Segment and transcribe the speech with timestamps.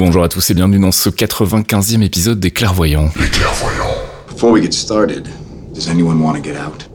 [0.00, 3.10] Bonjour à tous et bienvenue dans ce 95e épisode des Clairvoyants.
[3.20, 3.94] Les clairvoyants.
[4.30, 5.28] Before we get started,
[5.74, 6.89] does anyone want to get out?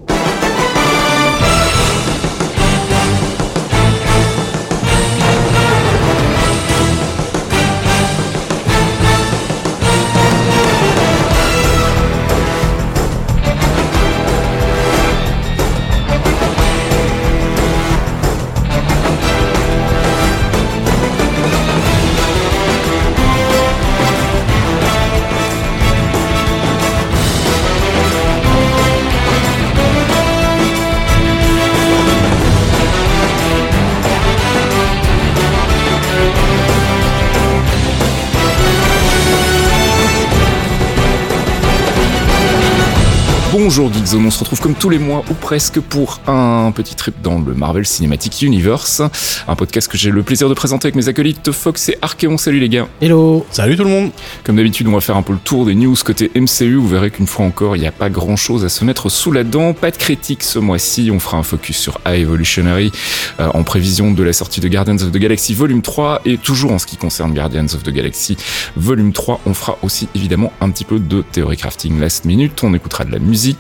[43.66, 47.16] Bonjour Geekzone, on se retrouve comme tous les mois ou presque pour un petit trip
[47.24, 49.02] dans le Marvel Cinematic Universe,
[49.48, 52.38] un podcast que j'ai le plaisir de présenter avec mes acolytes Fox et Archeon.
[52.38, 52.88] Salut les gars.
[53.02, 54.12] Hello Salut tout le monde
[54.44, 56.76] Comme d'habitude, on va faire un peu le tour des news côté MCU.
[56.76, 59.32] Vous verrez qu'une fois encore, il n'y a pas grand chose à se mettre sous
[59.32, 59.74] la dent.
[59.74, 61.10] Pas de critique ce mois-ci.
[61.12, 62.92] On fera un focus sur High Evolutionary
[63.40, 66.72] euh, en prévision de la sortie de Guardians of the Galaxy Volume 3 et toujours
[66.72, 68.38] en ce qui concerne Guardians of the Galaxy
[68.76, 72.64] Volume 3, on fera aussi évidemment un petit peu de théorie crafting last minute.
[72.64, 73.55] On écoutera de la musique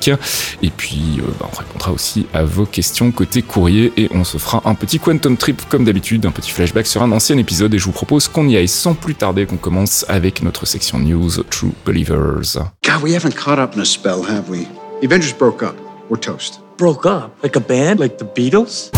[0.61, 4.37] et puis euh, bah, on répondra aussi à vos questions côté courrier et on se
[4.37, 7.80] fera un petit quantum trip comme d'habitude, un petit flashback sur un ancien épisode et
[7.80, 11.43] je vous propose qu'on y aille sans plus tarder, qu'on commence avec notre section news
[11.49, 12.58] True Believers.
[12.83, 14.67] God, we haven't caught up in a spell, have we?
[15.02, 15.75] The Avengers broke up.
[16.09, 16.59] We're toast.
[16.77, 17.31] Broke up?
[17.43, 17.99] Like a band?
[17.99, 18.91] Like the Beatles?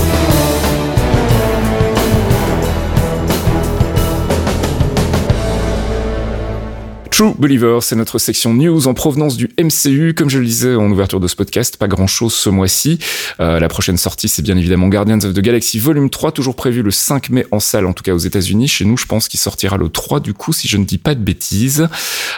[7.18, 10.14] True Believer, c'est notre section news en provenance du MCU.
[10.14, 13.00] Comme je le disais en ouverture de ce podcast, pas grand chose ce mois-ci.
[13.40, 16.84] Euh, la prochaine sortie, c'est bien évidemment Guardians of the Galaxy Volume 3, toujours prévu
[16.84, 18.68] le 5 mai en salle, en tout cas aux États-Unis.
[18.68, 21.16] Chez nous, je pense qu'il sortira le 3 du coup, si je ne dis pas
[21.16, 21.90] de bêtises.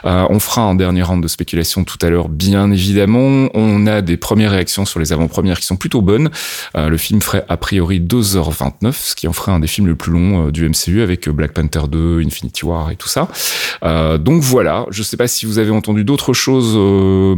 [0.05, 3.49] Euh, on fera un dernier round de spéculation tout à l'heure, bien évidemment.
[3.53, 6.29] On a des premières réactions sur les avant-premières qui sont plutôt bonnes.
[6.77, 9.95] Euh, le film ferait a priori 2h29, ce qui en ferait un des films les
[9.95, 13.27] plus longs euh, du MCU avec Black Panther 2, Infinity War et tout ça.
[13.81, 17.35] Donc voilà, je sais pas si vous avez entendu d'autres choses euh,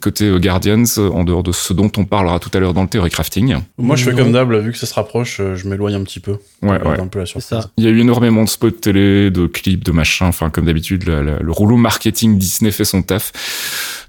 [0.00, 2.82] côté euh, Guardians, euh, en dehors de ce dont on parlera tout à l'heure dans
[2.82, 3.56] le Theory Crafting.
[3.78, 6.36] Moi je fais comme d'hab, vu que ça se rapproche, je m'éloigne un petit peu.
[6.62, 7.00] Ouais, Pour ouais.
[7.00, 7.48] Un peu la C'est surprise.
[7.62, 7.70] ça.
[7.76, 11.04] Il y a eu énormément de spots télé, de clips, de machins, enfin comme d'habitude,
[11.06, 13.32] le rouleau marketing Disney fait son taf.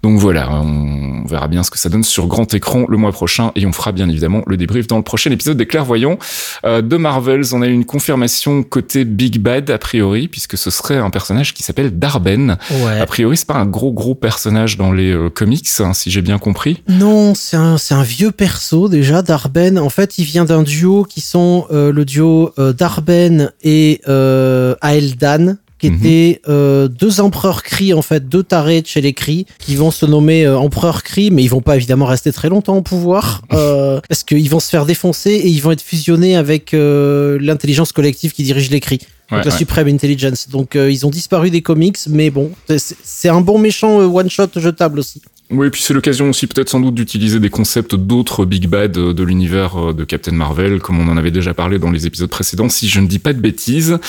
[0.04, 3.52] Donc voilà, on verra bien ce que ça donne sur grand écran le mois prochain
[3.56, 6.18] et on fera bien évidemment le débrief dans le prochain épisode des Clairvoyants.
[6.66, 10.72] Euh, de Marvels, on a eu une confirmation côté Big Bad a priori, puisque ce
[10.72, 12.58] serait un personnage qui s'appelle Darben.
[12.70, 13.00] Ouais.
[13.00, 16.22] A priori, c'est pas un gros gros personnage dans les euh, comics, hein, si j'ai
[16.22, 16.84] bien compris.
[16.88, 19.80] Non, c'est un, c'est un vieux perso déjà, Darben.
[19.80, 24.76] En fait, il vient d'un duo qui sont euh, le duo euh, Darben et euh,
[24.82, 25.98] Aeldan qui Mhm.
[25.98, 29.92] étaient euh, deux empereurs Kree en fait, deux tarés de chez les Kree qui vont
[29.92, 33.42] se nommer euh, empereurs Kree, mais ils vont pas évidemment rester très longtemps au pouvoir
[33.54, 37.92] euh, parce qu'ils vont se faire défoncer et ils vont être fusionnés avec euh, l'intelligence
[37.92, 39.00] collective qui dirige les Kree.
[39.32, 39.58] Donc la ouais.
[39.58, 40.50] Supreme Intelligence.
[40.50, 44.30] Donc euh, ils ont disparu des comics, mais bon, c'est- un bon méchant euh, one
[44.30, 45.22] shot jetable aussi.
[45.52, 48.98] Oui, et puis c'est l'occasion aussi peut-être sans doute d'utiliser des concepts d'autres Big Bad
[48.98, 52.08] euh, de l'univers euh, de Captain Marvel, comme on en avait déjà parlé dans les
[52.08, 54.00] épisodes précédents, si je ne dis pas de bêtises.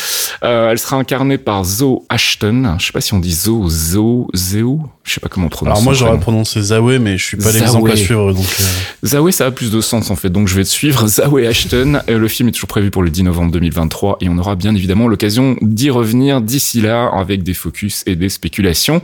[0.44, 2.76] Euh, elle sera incarnée par Zoe Ashton.
[2.78, 4.80] Je sais pas si on dit Zoe, Zoe, Zeo.
[5.04, 5.72] Je sais pas comment on prononce.
[5.72, 9.32] Alors moi j'aurais prononcé Zawe, mais je suis pas l'exemple à suivre, donc euh, Zawe,
[9.32, 11.06] ça a plus de sens en fait, donc je vais te suivre.
[11.08, 14.54] Zawe Ashton, le film est toujours prévu pour le 10 novembre 2023 et on aura
[14.54, 19.02] bien évidemment l'occasion d'y revenir d'ici là avec des focus et des spéculations.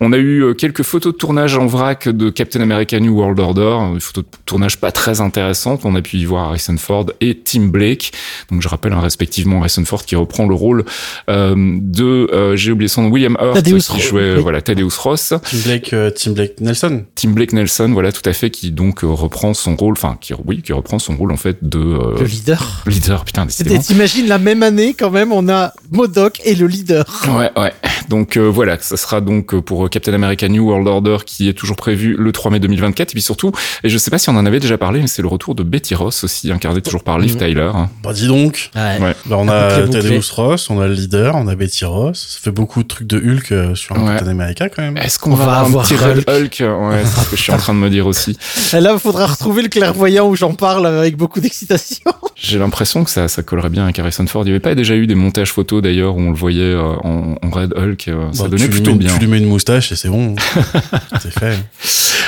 [0.00, 3.94] On a eu quelques photos de tournage en vrac de Captain America New World Order,
[3.94, 5.80] des photos de tournage pas très intéressantes.
[5.84, 8.12] On a pu y voir Harrison Ford et Tim Blake.
[8.50, 10.84] Donc je rappelle hein, respectivement Harrison Ford qui reprend le rôle
[11.30, 14.42] euh, de, euh, j'ai oublié son nom, William Hurt qui Ross, jouait oui.
[14.42, 15.32] voilà Thaddeus Ross.
[15.50, 17.04] Tim Blake, euh, Tim Blake Nelson.
[17.14, 20.62] Tim Blake Nelson, voilà, tout à fait, qui donc reprend son rôle, enfin, qui, oui,
[20.62, 22.82] qui reprend son rôle en fait de euh, Le leader.
[22.86, 23.24] leader.
[23.24, 23.80] Putain, décidément.
[23.80, 27.04] T'imagines la même année quand même, on a Modoc et le leader.
[27.28, 27.72] Ouais, ouais.
[28.08, 31.52] Donc euh, voilà, ça sera donc euh, pour Captain America New World Order qui est
[31.52, 33.10] toujours prévu le 3 mai 2024.
[33.10, 33.52] Et puis surtout,
[33.84, 35.62] et je sais pas si on en avait déjà parlé, mais c'est le retour de
[35.62, 37.38] Betty Ross aussi, incarnée toujours par Liv Mhm.
[37.38, 37.70] Tyler.
[37.74, 37.88] hein.
[38.02, 38.70] Bah dis donc.
[38.74, 39.14] Ouais.
[39.26, 39.86] Bah, on a.
[39.86, 42.26] Thaddeus Ross, on a le leader, on a Betty Ross.
[42.34, 44.06] Ça fait beaucoup de trucs de Hulk euh, sur Ouais.
[44.16, 44.96] Captain America quand même.
[44.96, 45.94] Est-ce qu'on On va va avoir un petit.
[46.30, 48.36] Hulk Ouais, c'est ce que je suis en train de me dire aussi.
[48.72, 52.10] Et là, il faudra retrouver le clairvoyant où j'en parle avec beaucoup d'excitation.
[52.42, 54.42] J'ai l'impression que ça, ça collerait bien avec Harrison Ford.
[54.44, 56.80] Il n'y avait pas déjà eu des montages photos d'ailleurs où on le voyait euh,
[57.04, 58.08] en, en Red Hulk.
[58.08, 59.12] euh, ça Bah, donnait plutôt mets- bien.
[59.12, 60.34] Tu lui mets une moustache et c'est bon.
[61.20, 61.58] c'est fait.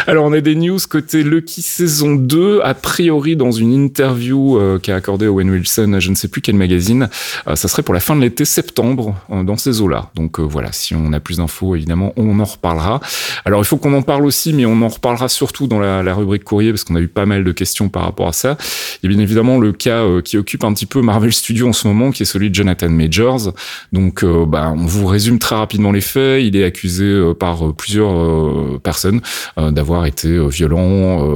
[0.06, 4.78] Alors on a des news côté Lucky saison 2, a priori dans une interview euh,
[4.80, 7.08] qu'a accordé Owen Wilson à je ne sais plus quel magazine,
[7.46, 10.10] euh, ça serait pour la fin de l'été septembre euh, dans ces eaux-là.
[10.16, 13.00] Donc voilà, si on a plus d'infos évidemment, on en reparlera.
[13.44, 16.14] Alors il faut qu'on en parle aussi, mais on en reparlera surtout dans la, la
[16.14, 18.56] rubrique courrier parce qu'on a eu pas mal de questions par rapport à ça.
[19.04, 21.86] A bien évidemment le cas euh, qui occupe un petit peu Marvel Studios en ce
[21.86, 23.52] moment, qui est celui de Jonathan Majors.
[23.92, 26.44] Donc euh, bah, on vous résume très rapidement les faits.
[26.44, 29.20] Il est accusé euh, par plusieurs personnes
[29.56, 31.26] d'avoir été violent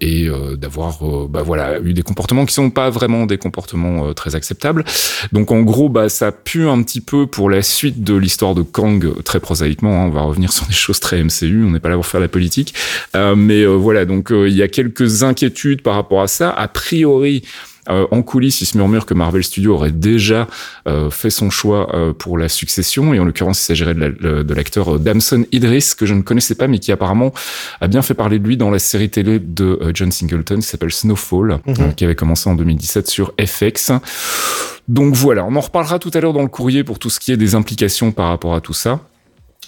[0.00, 0.98] et d'avoir
[1.28, 4.84] bah voilà eu des comportements qui sont pas vraiment des comportements très acceptables.
[5.32, 8.62] Donc en gros bah ça pue un petit peu pour la suite de l'histoire de
[8.62, 10.02] Kang très prosaïquement.
[10.02, 10.06] hein.
[10.06, 11.64] on va revenir sur des choses très MCU.
[11.66, 12.74] On n'est pas là pour faire la politique,
[13.14, 16.50] mais voilà donc il y a quelques inquiétudes par rapport à ça.
[16.50, 17.42] A priori.
[17.88, 20.46] Euh, en coulisses, il se murmure que Marvel Studios aurait déjà
[20.86, 24.42] euh, fait son choix euh, pour la succession, et en l'occurrence, il s'agirait de la-
[24.44, 27.32] de l'acteur euh, Damson Idris, que je ne connaissais pas, mais qui apparemment
[27.80, 30.66] a bien fait parler de lui dans la série télé de euh, John Singleton, qui
[30.68, 31.74] s'appelle Snowfall, Mhm.
[31.80, 33.92] euh, qui avait commencé en 2017 sur FX.
[34.88, 37.32] Donc voilà, on en reparlera tout à l'heure dans le courrier pour tout ce qui
[37.32, 39.00] est des implications par rapport à tout ça.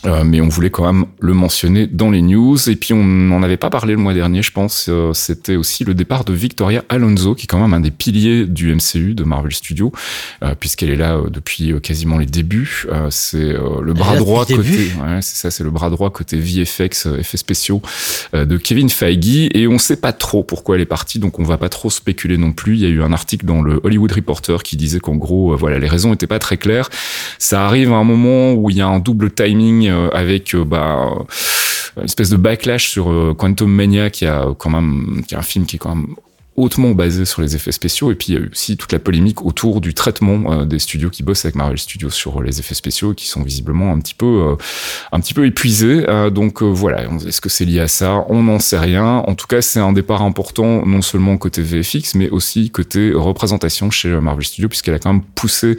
[0.06, 2.58] Euh, mais on voulait quand même le mentionner dans les news.
[2.69, 4.87] Et puis on n'en avait pas parlé le mois dernier, je pense.
[4.91, 8.44] euh, C'était aussi le départ de Victoria Alonso, qui est quand même un des piliers
[8.44, 9.93] du MCU de Marvel Studios,
[10.43, 12.85] euh, puisqu'elle est là euh, depuis euh, quasiment les débuts.
[12.93, 16.37] Euh, c'est euh, le bras droit côté, ouais, c'est ça, c'est le bras droit côté
[16.37, 17.81] VFX, effets spéciaux
[18.35, 19.49] euh, de Kevin Feige.
[19.55, 22.37] Et on sait pas trop pourquoi elle est partie, donc on va pas trop spéculer
[22.37, 22.75] non plus.
[22.75, 25.79] Il y a eu un article dans le Hollywood Reporter qui disait qu'en gros, voilà,
[25.79, 26.91] les raisons étaient pas très claires.
[27.38, 30.64] Ça arrive à un moment où il y a un double timing euh, avec euh,
[30.64, 31.22] bah, euh,
[31.96, 35.64] une espèce de backlash sur Quantum Mania qui a quand même qui est un film
[35.66, 36.16] qui est quand même
[36.56, 38.10] hautement basé sur les effets spéciaux.
[38.12, 40.78] Et puis il y a eu aussi toute la polémique autour du traitement euh, des
[40.78, 44.14] studios qui bossent avec Marvel Studios sur les effets spéciaux qui sont visiblement un petit
[44.14, 44.56] peu euh,
[45.12, 46.04] un petit peu épuisés.
[46.08, 47.02] Euh, donc euh, voilà.
[47.26, 48.24] Est-ce que c'est lié à ça?
[48.28, 49.04] On n'en sait rien.
[49.26, 53.90] En tout cas c'est un départ important non seulement côté VFX mais aussi côté représentation
[53.90, 55.76] chez euh, Marvel Studios puisqu'elle a quand même poussé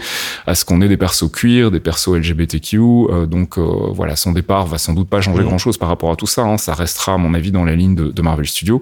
[0.48, 3.62] à ce qu'on ait des persos queer des persos LGBTQ euh, donc euh,
[3.92, 4.16] voilà.
[4.16, 5.48] Son départ va sans doute pas changer Mhm.
[5.48, 6.58] grand chose par rapport à tout ça hein.
[6.58, 8.80] ça restera à mon avis dans la ligne de, de Marvel Studios.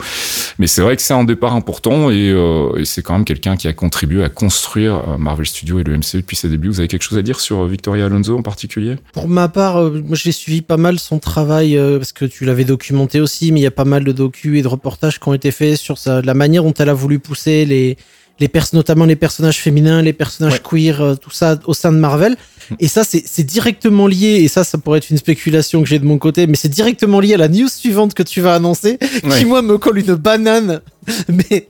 [0.60, 3.56] Mais c'est vrai que c'est un départ important et, euh, et c'est quand même quelqu'un
[3.58, 6.70] qui a contribué à construire euh, Marvel Studios et le MCU depuis ses débuts.
[6.70, 8.96] Vous avez quelque chose à dire sur euh, Victoria Alonso en particulier?
[9.14, 12.26] Pour ma part, euh, moi je l'ai suivi pas mal son travail euh, parce que
[12.26, 15.20] tu l'avais documenté aussi, mais il y a pas mal de docus et de reportages
[15.20, 17.98] qui ont été faits sur sa, la manière dont elle a voulu pousser les
[18.40, 21.98] les pers notamment les personnages féminins, les personnages queer, euh, tout ça au sein de
[22.00, 22.36] Marvel.
[22.80, 26.00] Et ça, c'est c'est directement lié, et ça, ça pourrait être une spéculation que j'ai
[26.00, 28.98] de mon côté, mais c'est directement lié à la news suivante que tu vas annoncer,
[29.24, 29.38] Ouais.
[29.38, 30.82] qui moi me colle une banane.
[31.30, 31.68] mais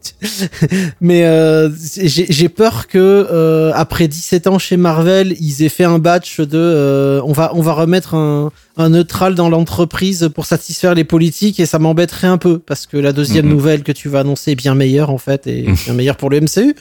[1.01, 1.69] mais euh,
[2.01, 6.39] j'ai j'ai peur que euh, après 17 ans chez Marvel, ils aient fait un batch
[6.39, 11.03] de euh, on va on va remettre un, un neutral dans l'entreprise pour satisfaire les
[11.03, 13.51] politiques et ça m'embêterait un peu parce que la deuxième Mhm.
[13.51, 15.75] nouvelle que tu vas annoncer est bien meilleure en fait et Mhm.
[15.85, 16.75] bien meilleure pour le MCU.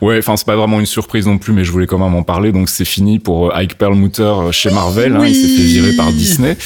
[0.00, 2.22] Ouais, enfin c'est pas vraiment une surprise non plus, mais je voulais quand même en
[2.22, 2.52] parler.
[2.52, 5.16] Donc c'est fini pour euh, Ike Perlmutter euh, chez Marvel.
[5.16, 6.56] hein, il s'est fait virer par Disney.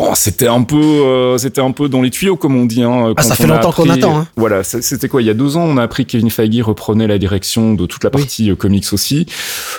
[0.00, 2.84] Oh, c'était un peu, euh, c'était un peu dans les tuyaux comme on dit.
[2.84, 4.28] Hein, Ah, ça fait longtemps qu'on attend, hein.
[4.36, 7.08] Voilà, c'était quoi Il y a deux ans, on a appris que Kevin Feige reprenait
[7.08, 9.26] la direction de toute la partie euh, comics aussi.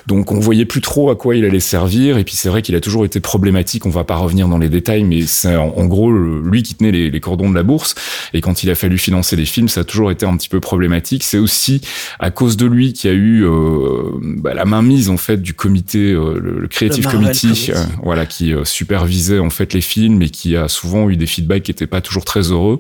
[0.08, 2.18] Donc on voyait plus trop à quoi il allait servir.
[2.18, 3.86] Et puis c'est vrai qu'il a toujours été problématique.
[3.86, 6.92] On va pas revenir dans les détails, mais c'est en, en gros lui qui tenait
[6.92, 7.96] les, les cordons de la bourse.
[8.34, 10.60] Et quand il a fallu financer les films, ça a toujours été un petit peu
[10.60, 11.24] problématique.
[11.24, 11.80] C'est aussi
[12.20, 15.54] à cause de lui qu'il y a eu euh, bah, la mainmise en fait du
[15.54, 17.72] comité, euh, le, le Creative Le Committee, Committee.
[17.72, 21.64] euh, voilà, qui supervisait en fait les films et qui a souvent eu des feedbacks
[21.64, 22.78] qui étaient pas toujours très heureux.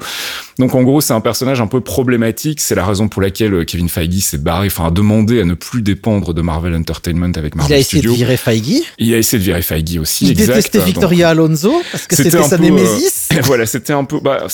[0.58, 2.60] Donc en gros, c'est un personnage un peu problématique.
[2.60, 5.54] C'est la raison pour laquelle euh, Kevin Feige s'est barré, enfin a demandé à ne
[5.54, 8.12] plus dépendre de Marvel Entertainment avec Il Marvel a essayé Studios.
[8.14, 8.82] de virer Feige.
[8.98, 10.26] Il a essayé de virer Feige aussi.
[10.26, 10.48] Il exact.
[10.48, 13.30] détestait Donc, Victoria Alonso parce que C'était sa peu, némésis.
[13.44, 14.20] voilà, c'était un peu.
[14.20, 14.48] Bah,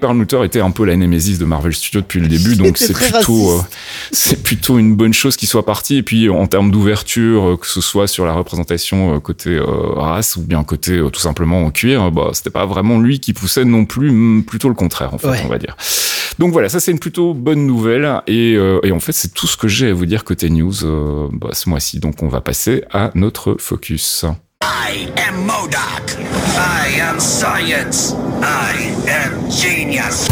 [0.00, 3.50] Perlmutter était un peu la némésis de Marvel Studios depuis le début, donc c'est plutôt,
[3.52, 3.62] euh,
[4.12, 5.96] c'est plutôt une bonne chose qu'il soit parti.
[5.96, 9.64] Et puis en termes d'ouverture, euh, que ce soit sur la représentation euh, côté euh,
[9.64, 13.64] race ou bien côté euh, tout simplement cuir, bah, c'était pas vraiment lui qui poussait
[13.64, 15.42] non plus, plutôt le contraire en fait, Ouais.
[15.44, 15.76] on va dire.
[16.38, 19.46] Donc voilà, ça c'est une plutôt bonne nouvelle et, euh, et en fait c'est tout
[19.46, 22.00] ce que j'ai à vous dire côté news euh, bah, ce mois-ci.
[22.00, 24.24] Donc on va passer à notre focus.
[24.62, 26.18] I am Modoc.
[26.56, 28.14] I am science.
[28.42, 30.26] I am genius.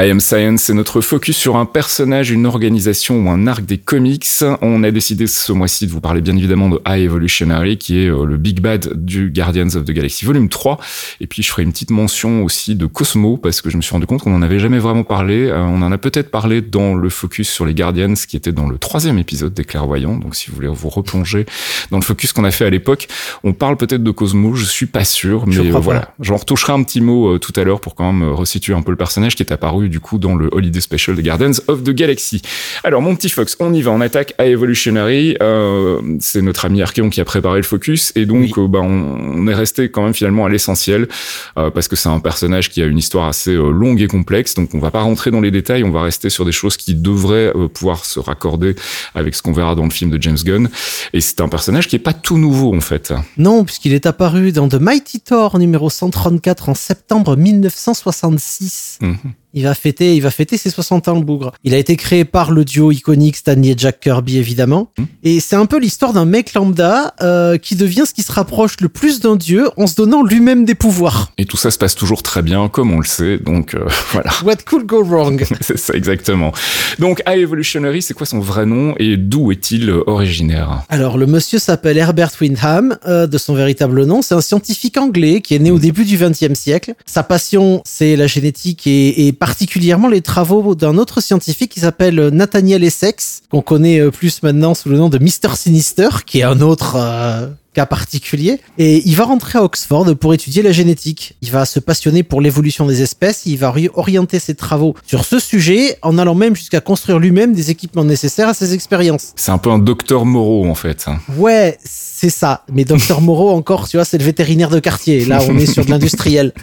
[0.00, 3.78] I Am Science, c'est notre focus sur un personnage, une organisation ou un arc des
[3.78, 4.24] comics.
[4.62, 8.08] On a décidé ce mois-ci de vous parler bien évidemment de High Evolutionary, qui est
[8.08, 10.78] euh, le big bad du Guardians of the Galaxy volume 3.
[11.20, 13.90] Et puis je ferai une petite mention aussi de Cosmo, parce que je me suis
[13.90, 15.48] rendu compte qu'on n'en avait jamais vraiment parlé.
[15.48, 18.68] Euh, on en a peut-être parlé dans le focus sur les Guardians, qui était dans
[18.68, 20.16] le troisième épisode des Clairvoyants.
[20.16, 21.44] Donc si vous voulez vous replonger
[21.90, 23.08] dans le focus qu'on a fait à l'époque,
[23.42, 26.14] on parle peut-être de Cosmo, je suis pas sûr, mais Je euh, voilà.
[26.20, 28.92] J'en retoucherai un petit mot euh, tout à l'heure pour quand même resituer un peu
[28.92, 31.90] le personnage qui est apparu du coup dans le Holiday Special des Guardians of the
[31.90, 32.42] Galaxy.
[32.84, 35.36] Alors mon petit Fox, on y va, on attaque à Evolutionary.
[35.42, 38.52] Euh, c'est notre ami Archeon qui a préparé le focus et donc Oui.
[38.58, 41.08] euh, bah, on, on est resté quand même finalement à l'essentiel
[41.56, 44.54] euh, parce que c'est un personnage qui a une histoire assez longue et complexe.
[44.54, 46.94] Donc on va pas rentrer dans les détails, on va rester sur des choses qui
[46.94, 48.74] devraient pouvoir se raccorder
[49.14, 50.68] avec ce qu'on verra dans le film de James Gunn.
[51.12, 53.12] Et c'est un personnage qui est pas tout nouveau en fait.
[53.36, 58.98] Non, puisqu'il est apparu dans The Mighty Thor numéro 134 en septembre 1966.
[59.02, 59.16] Mhm.
[59.54, 61.52] Il va fêter, il va fêter ses 60 ans, le bougre.
[61.64, 64.92] Il a été créé par le duo iconique Stanley et Jack Kirby, évidemment.
[64.98, 65.04] Hmm.
[65.22, 68.76] Et c'est un peu l'histoire d'un mec lambda euh, qui devient ce qui se rapproche
[68.80, 71.32] le plus d'un dieu en se donnant lui-même des pouvoirs.
[71.38, 73.38] Et tout ça se passe toujours très bien, comme on le sait.
[73.38, 74.30] Donc euh, voilà.
[74.44, 75.44] What could go wrong?
[75.60, 76.52] C'est ça exactement.
[76.98, 80.82] Donc High Evolutionary, c'est quoi son vrai nom et d'où est-il originaire?
[80.88, 84.22] Alors, le monsieur s'appelle Herbert Windham, euh, de son véritable nom.
[84.22, 86.94] C'est un scientifique anglais qui est né au début du XXe siècle.
[87.06, 92.28] Sa passion, c'est la génétique et, et particulièrement les travaux d'un autre scientifique qui s'appelle
[92.28, 95.54] Nathaniel Essex, qu'on connaît euh, plus maintenant sous le nom de Mr.
[95.56, 98.60] Sinister, qui est un autre euh, cas particulier.
[98.78, 101.36] Et il va rentrer à Oxford pour étudier la génétique.
[101.42, 103.42] Il va se passionner pour l'évolution des espèces.
[103.46, 107.52] Il va ori- orienter ses travaux sur ce sujet en allant même jusqu'à construire lui-même
[107.54, 109.32] des équipements nécessaires à ses expériences.
[109.36, 111.06] C'est un peu un docteur Moreau en fait.
[111.36, 112.64] Ouais, c'est ça.
[112.72, 115.24] Mais Docteur Moreau, encore, tu vois, c'est le vétérinaire de quartier.
[115.24, 116.52] Là, on est sur de l'industriel.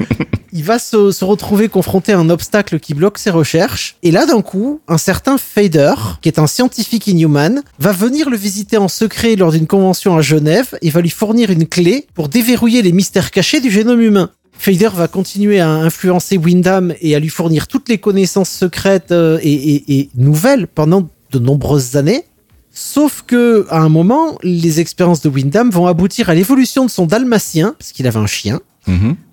[0.58, 3.98] Il va se, retrouver confronté à un obstacle qui bloque ses recherches.
[4.04, 8.38] Et là, d'un coup, un certain Fader, qui est un scientifique inhuman, va venir le
[8.38, 12.30] visiter en secret lors d'une convention à Genève et va lui fournir une clé pour
[12.30, 14.30] déverrouiller les mystères cachés du génome humain.
[14.58, 19.38] Fader va continuer à influencer Wyndham et à lui fournir toutes les connaissances secrètes euh,
[19.44, 22.24] et, nouvelles pendant de nombreuses années.
[22.72, 27.08] Sauf que, à un moment, les expériences de Wyndham vont aboutir à l'évolution de son
[27.08, 28.62] dalmatien, parce qu'il avait un chien,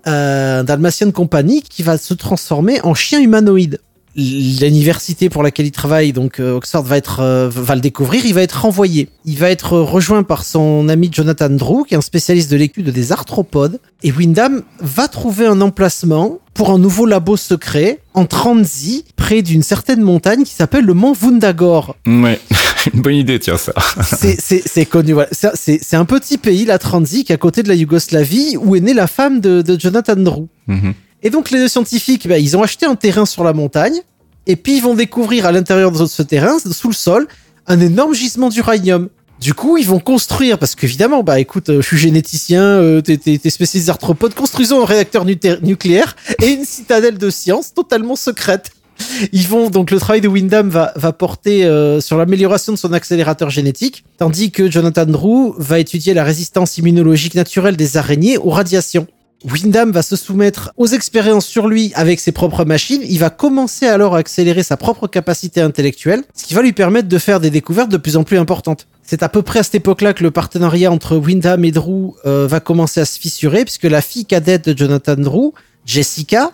[0.07, 0.63] Euh,
[1.07, 3.81] de compagnie qui va se transformer en chien humanoïde.
[4.14, 8.25] L'université pour laquelle il travaille, donc euh, Oxford, va être euh, va le découvrir.
[8.26, 9.09] Il va être renvoyé.
[9.25, 12.90] Il va être rejoint par son ami Jonathan Drew, qui est un spécialiste de l'étude
[12.90, 13.81] des arthropodes.
[14.02, 19.62] Et Wyndham va trouver un emplacement pour un nouveau labo secret en Transi, près d'une
[19.62, 21.97] certaine montagne qui s'appelle le mont Vundagor.
[22.07, 22.38] Ouais,
[22.95, 23.73] une bonne idée, tiens ça.
[24.02, 25.12] C'est- connu.
[25.14, 25.31] voilà.
[25.33, 28.81] C'est- un petit pays, la Transi, qui est à côté de la Yougoslavie, où est
[28.81, 30.47] née la femme de, de Jonathan Drew.
[30.66, 30.92] Mhm.
[31.23, 34.00] Et donc les deux scientifiques, bah, ils ont acheté un terrain sur la montagne,
[34.47, 37.29] et puis ils vont découvrir à l'intérieur de ce terrain, sous le sol,
[37.67, 39.09] un énorme gisement d'uranium.
[39.41, 43.17] Du coup, ils vont construire, parce qu'évidemment, bah écoute, euh, je suis généticien, euh, t'es
[43.17, 48.71] t'es- spécialiste arthropodes, construisons un réacteur nucléaire et une citadelle de science totalement secrète.
[49.33, 52.93] Ils vont donc le travail de Wyndham va, va porter euh, sur l'amélioration de son
[52.93, 58.50] accélérateur génétique, tandis que Jonathan Drew va étudier la résistance immunologique naturelle des araignées aux
[58.50, 59.09] radiations.
[59.45, 63.03] Wyndham va se soumettre aux expériences sur lui avec ses propres machines.
[63.09, 67.09] Il va commencer alors à accélérer sa propre capacité intellectuelle, ce qui va lui permettre
[67.09, 68.87] de faire des découvertes de plus en plus importantes.
[69.03, 72.47] C'est à peu près à cette époque-là que le partenariat entre Wyndham et Drew euh,
[72.47, 75.53] va commencer à se fissurer, puisque la fille cadette de Jonathan Drew,
[75.87, 76.53] Jessica,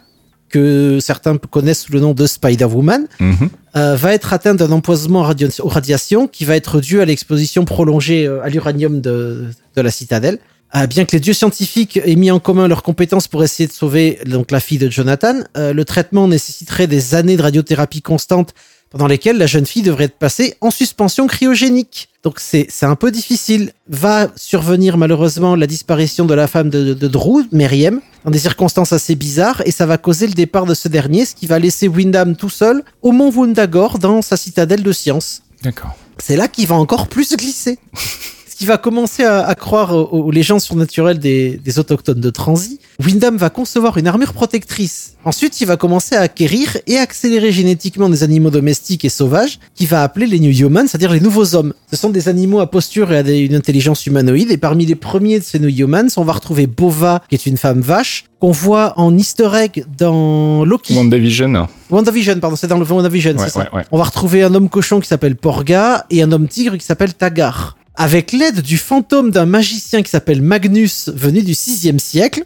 [0.49, 3.51] que certains connaissent sous le nom de Spider-Woman, Mhm.
[3.77, 7.67] euh, va être atteinte d'un empoisonnement radio- aux radiations qui va être dû à l'exposition
[7.67, 9.45] prolongée euh, à l'uranium de,
[9.77, 10.39] de la citadelle.
[10.75, 13.73] Euh, bien que les dieux scientifiques aient mis en commun leurs compétences pour essayer de
[13.73, 18.53] sauver donc la fille de Jonathan, euh, le traitement nécessiterait des années de radiothérapie constante
[18.91, 22.09] pendant lesquelles la jeune fille devrait être passée en suspension cryogénique.
[22.23, 23.73] Donc c'est c'est un peu difficile.
[23.89, 28.93] Va survenir malheureusement la disparition de la femme de, de Drew, Meriem, dans des circonstances
[28.93, 31.89] assez bizarres, et ça va causer le départ de ce dernier, ce qui va laisser
[31.89, 35.43] Wyndham tout seul au mont Wundagore dans sa citadelle de science.
[35.63, 35.97] D'accord.
[36.19, 37.79] C'est là qu'il va encore plus glisser.
[38.59, 42.81] Qui va commencer à, à croire aux, aux légendes surnaturelles des, des autochtones de Transi,
[43.05, 45.15] Wyndham va concevoir une armure protectrice.
[45.25, 49.87] Ensuite, il va commencer à acquérir et accélérer génétiquement des animaux domestiques et sauvages qu'il
[49.87, 51.73] va appeler les New Humans, c'est-à-dire les nouveaux hommes.
[51.89, 54.51] Ce sont des animaux à posture et à des- une intelligence humanoïde.
[54.51, 57.59] Et parmi les premiers de ces New Humans, on va retrouver Bova, qui est une
[57.59, 60.97] femme vache, qu'on voit en easter egg dans Loki.
[60.97, 61.69] WandaVision.
[61.91, 63.61] WandaVision, pardon, c'est dans le WandaVision, Ouais, c'est ça.
[63.61, 63.85] ouais, ouais.
[63.93, 67.15] On va retrouver un homme cochon qui s'appelle Porga et un homme tigre qui s'appelle
[67.15, 67.77] Tagar.
[68.01, 72.45] Avec l'aide du fantôme d'un magicien qui s'appelle Magnus, venu du 6e siècle,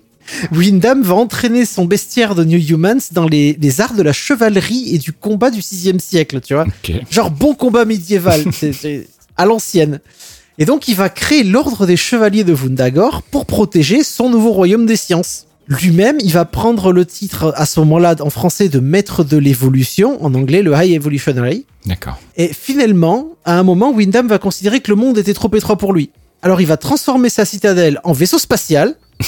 [0.50, 4.94] Wyndham va entraîner son bestiaire de New Humans dans les, les arts de la chevalerie
[4.94, 6.66] et du combat du 6e siècle, tu vois.
[7.10, 9.06] Genre bon combat médiéval, c'est- c'est
[9.36, 10.00] à l'ancienne.
[10.58, 14.86] Et donc il va créer l'ordre des chevaliers de Vundagor pour protéger son nouveau royaume
[14.86, 15.46] des sciences.
[15.72, 20.22] Lui-même, il va prendre le titre à ce moment-là en français de maître de l'évolution,
[20.22, 21.64] en anglais le High Evolutionary.
[21.86, 22.18] D'accord.
[22.36, 25.92] Et finalement, à un moment, Wyndham va considérer que le monde était trop étroit pour
[25.92, 26.10] lui.
[26.42, 28.96] Alors il va transformer sa citadelle en vaisseau spatial.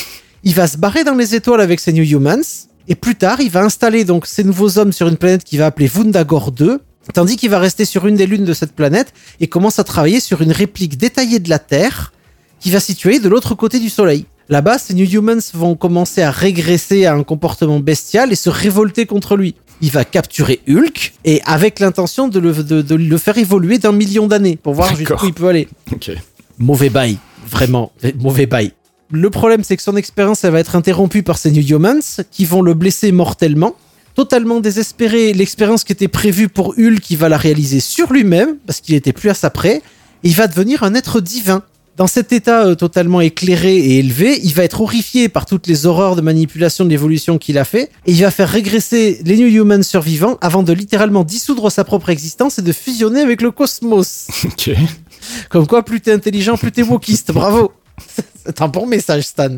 [0.46, 2.68] Il va se barrer dans les étoiles avec ses New Humans.
[2.86, 5.64] Et plus tard, il va installer donc ces nouveaux hommes sur une planète qu'il va
[5.64, 6.82] appeler Vundagor 2.
[7.14, 10.20] Tandis qu'il va rester sur une des lunes de cette planète et commence à travailler
[10.20, 12.12] sur une réplique détaillée de la Terre
[12.60, 14.26] qui va situer de l'autre côté du Soleil.
[14.48, 19.06] Là-bas, ces New Humans vont commencer à régresser à un comportement bestial et se révolter
[19.06, 19.54] contre lui.
[19.80, 23.92] Il va capturer Hulk et avec l'intention de le, de- de le faire évoluer d'un
[23.92, 25.68] million d'années pour voir jusqu'où il peut aller.
[26.58, 28.72] Mauvais bail, vraiment, mauvais bail.
[29.10, 32.44] Le problème, c'est que son expérience, elle va être interrompue par ces New Humans qui
[32.44, 33.74] vont le blesser mortellement.
[34.14, 38.80] Totalement désespéré, l'expérience qui était prévue pour Hulk, il va la réaliser sur lui-même parce
[38.80, 39.76] qu'il était plus à sa près.
[40.22, 41.62] Et il va devenir un être divin.
[41.96, 45.86] Dans cet état euh, totalement éclairé et élevé, il va être horrifié par toutes les
[45.86, 49.46] horreurs de manipulation de l'évolution qu'il a fait, et il va faire régresser les New
[49.46, 54.26] Humans survivants avant de littéralement dissoudre sa propre existence et de fusionner avec le cosmos.
[54.44, 54.70] Ok.
[55.48, 57.32] Comme quoi, plus t'es intelligent, plus t'es wokiste.
[57.32, 57.72] Bravo.
[58.44, 59.56] C'est un bon message, Stan.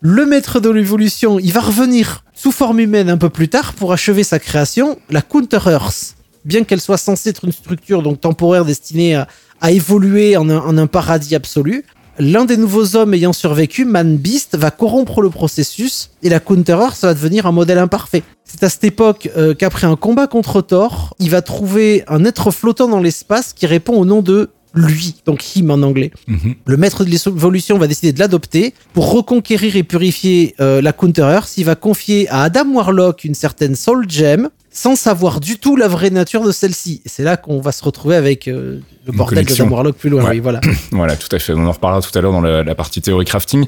[0.00, 3.92] Le maître de l'évolution, il va revenir sous forme humaine un peu plus tard pour
[3.92, 6.16] achever sa création, la Counter Earth.
[6.44, 9.26] Bien qu'elle soit censée être une structure donc temporaire destinée à,
[9.64, 11.86] à évoluer en un, en un paradis absolu,
[12.18, 16.74] l'un des nouveaux hommes ayant survécu, Man Beast, va corrompre le processus et la Counter
[16.74, 18.22] Earth va devenir un modèle imparfait.
[18.44, 22.50] C'est à cette époque euh, qu'après un combat contre Thor, il va trouver un être
[22.50, 26.10] flottant dans l'espace qui répond au nom de lui, donc him en anglais.
[26.26, 26.56] Mhm.
[26.66, 31.22] Le maître de l'évolution va décider de l'adopter pour reconquérir et purifier euh, la Counter
[31.22, 31.56] Earth.
[31.56, 35.86] Il va confier à Adam Warlock une certaine Soul Gem sans savoir du tout la
[35.88, 37.00] vraie nature de celle-ci.
[37.06, 39.64] Et c'est là qu'on va se retrouver avec euh, le Une bordel connexion.
[39.64, 40.24] d'Adam Warlock plus loin.
[40.24, 40.30] Ouais.
[40.32, 40.60] Oui, voilà.
[40.90, 41.52] Voilà, tout à fait.
[41.54, 43.66] On en reparlera tout à l'heure dans la, la partie théorie crafting.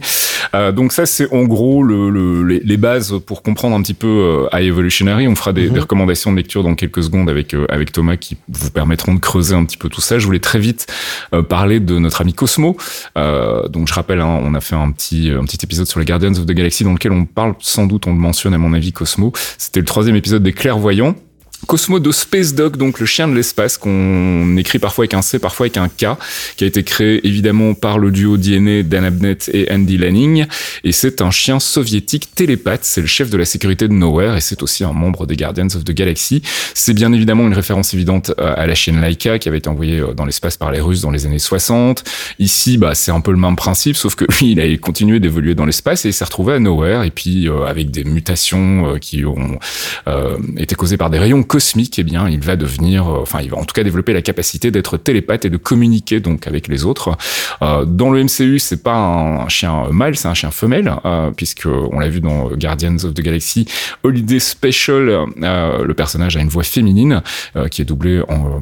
[0.55, 3.95] Euh, donc ça, c'est en gros le, le- les, les bases pour comprendre un petit
[3.95, 5.29] peu euh, High Evolutionary.
[5.29, 5.75] On fera des, Mhm.
[5.75, 9.21] des recommandations de lecture dans quelques secondes avec euh, avec Thomas qui vous permettront de
[9.21, 10.19] creuser un petit peu tout ça.
[10.19, 10.87] Je voulais très vite
[11.49, 12.77] parler de notre ami Cosmo.
[13.17, 16.33] Donc je rappelle, hein, on a fait un petit un petit épisode sur les Guardians
[16.33, 18.93] of the Galaxy dans lequel on parle sans doute, on le mentionne à mon avis,
[18.93, 19.33] Cosmo.
[19.59, 21.26] C'était le troisième épisode des Clairvoyants voyons.
[21.67, 25.39] Cosmo de Space Dog, donc le chien de l'espace qu'on écrit parfois avec un C,
[25.39, 26.17] parfois avec un K,
[26.57, 30.47] qui a été créé évidemment par le duo DNA Dan Abnett et Andy Lanning.
[30.85, 34.41] Et c'est un chien soviétique télépathe, c'est le chef de la sécurité de Nowhere et
[34.41, 36.41] c'est aussi un membre des Guardians of the Galaxy.
[36.75, 39.99] C'est bien évidemment une référence évidente euh, à la chaîne Laika qui avait été envoyée
[39.99, 42.05] euh, dans l'espace par les Russes dans les années 60.
[42.39, 45.57] Ici, bah, c'est un peu le même principe, sauf que lui, il a continué d'évoluer
[45.57, 49.25] dans l'espace et il s'est retrouvé à Nowhere et puis euh, avec des mutations qui
[49.25, 49.59] ont
[50.57, 53.57] été causées par des rayons cosmiques, eh bien, il va devenir, euh, enfin, il va
[53.57, 57.17] en tout cas développer la capacité d'être télépathe et de communiquer donc avec les autres.
[57.63, 61.65] Euh, dans le MCU, c'est pas un, chien mâle, c'est un chien femelle, euh, puisque
[61.65, 63.67] on l'a vu dans Guardians of the Galaxy
[64.03, 67.23] Holiday Special, le personnage a une voix féminine
[67.71, 68.21] qui est doublée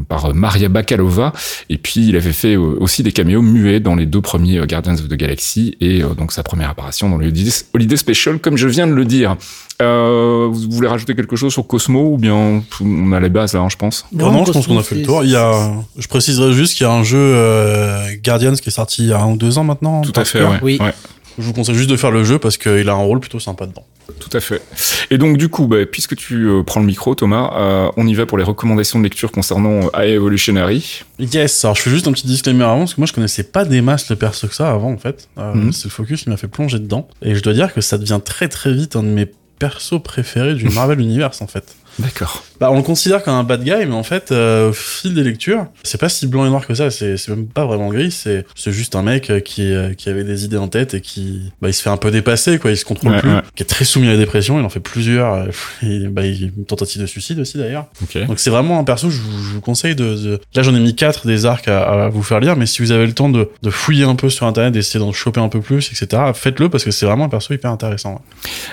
[0.09, 1.33] par Maria Bakalova,
[1.69, 5.09] et puis il avait fait aussi des caméos muets dans les deux premiers Guardians of
[5.09, 8.95] the Galaxy et donc sa première apparition dans le Holiday Special, comme je viens de
[8.95, 9.37] le dire.
[9.83, 13.61] Euh, vous voulez rajouter quelque chose sur Cosmo ou bien on a les bases là,
[13.61, 14.07] hein, je pense.
[14.13, 15.25] Non, je pense qu'on a fait le tour.
[15.25, 18.73] Il y a, je préciserai juste qu'il y a un jeu euh, Guardians qui est
[18.73, 20.03] sorti il y a un ou deux ans maintenant.
[20.03, 20.59] Tout à fait, ouais.
[20.63, 20.79] Oui.
[20.81, 20.95] ouais.
[21.37, 23.67] Je vous conseille juste de faire le jeu parce qu'il a un rôle plutôt sympa
[23.67, 23.85] dedans.
[24.21, 24.63] Tout à fait.
[25.11, 28.15] Et donc du coup, bah, puisque tu euh, prends le micro, Thomas, euh, on y
[28.15, 31.03] va pour les recommandations de lecture concernant euh, High Evolutionary.
[31.19, 33.65] Yes, alors je fais juste un petit disclaimer avant parce que moi je connaissais pas
[33.65, 35.29] des masses le perso que ça avant en fait.
[35.39, 35.73] Euh, Mhm.
[35.73, 37.09] C'est le focus qui m'a fait plonger dedans.
[37.23, 39.27] Et je dois dire que ça devient très très vite un de mes
[39.65, 41.75] persos préférés du Marvel Universe en fait.
[41.99, 42.43] D'accord.
[42.61, 45.23] Bah, on le considère comme un bad guy, mais en fait, euh, au fil des
[45.23, 46.91] lectures, c'est pas si blanc et noir que ça.
[46.91, 48.11] C'est c'est même pas vraiment gris.
[48.11, 51.01] C'est c'est juste un mec euh, qui euh, qui avait des idées en tête et
[51.01, 52.71] qui bah il se fait un peu dépasser quoi.
[52.71, 53.31] Il se contrôle Ouais, plus.
[53.31, 53.41] ouais.
[53.57, 54.59] Qui est très soumis à la dépression.
[54.59, 55.35] Il en fait plusieurs.
[55.35, 55.47] euh,
[55.83, 57.87] et, bah il une tentative de suicide aussi d'ailleurs.
[58.03, 58.25] Ok.
[58.27, 59.11] Donc c'est vraiment un perso.
[59.11, 62.05] Je vous, je vous conseille de, de- Là j'en ai mis quatre des arcs à,
[62.07, 64.31] à vous faire lire, mais si vous avez le temps de, de fouiller un peu
[64.31, 66.23] sur internet, d'essayer d'en choper un peu plus, etc.
[66.35, 68.23] Faites-le parce que c'est vraiment un perso hyper intéressant.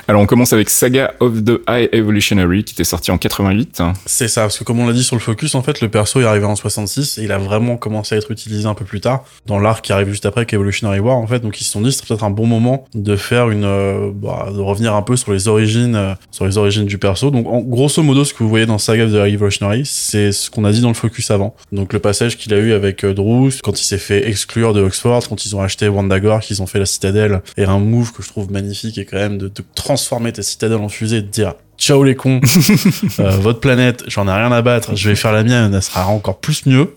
[0.08, 3.82] Alors on commence avec Saga of the High Evolutionary qui était sorti en 88.
[4.06, 6.22] C'est ça, parce que comme on l'a dit sur le focus, en fait, le perso
[6.22, 9.02] est arrivé en 66 et il a vraiment commencé à être utilisé un peu plus
[9.02, 11.40] tard, dans l'arc qui arrive juste après, qu'Evolutionary War, en fait.
[11.40, 14.50] Donc ils se sont dit, c'est peut-être un bon moment de faire une, euh, bah,
[14.54, 17.32] de revenir un peu sur les origines, euh, sur les origines du perso.
[17.32, 20.50] Donc, en, grosso modo, ce que vous voyez dans Saga of the Evolutionary, c'est ce
[20.50, 21.56] qu'on a dit dans le focus avant.
[21.72, 24.82] Donc le passage qu'il a eu avec euh, Druce, quand il s'est fait exclure de
[24.82, 28.24] Oxford, quand ils ont acheté Wandagore, qu'ils ont fait la citadelle, et un move que
[28.24, 31.28] je trouve magnifique et quand même de, de transformer ta citadelle en fusée et de
[31.28, 32.40] dire ciao les cons,
[33.20, 36.06] euh, votre planète, j'en ai rien à battre, je vais faire la mienne, elle sera
[36.08, 36.96] encore plus mieux.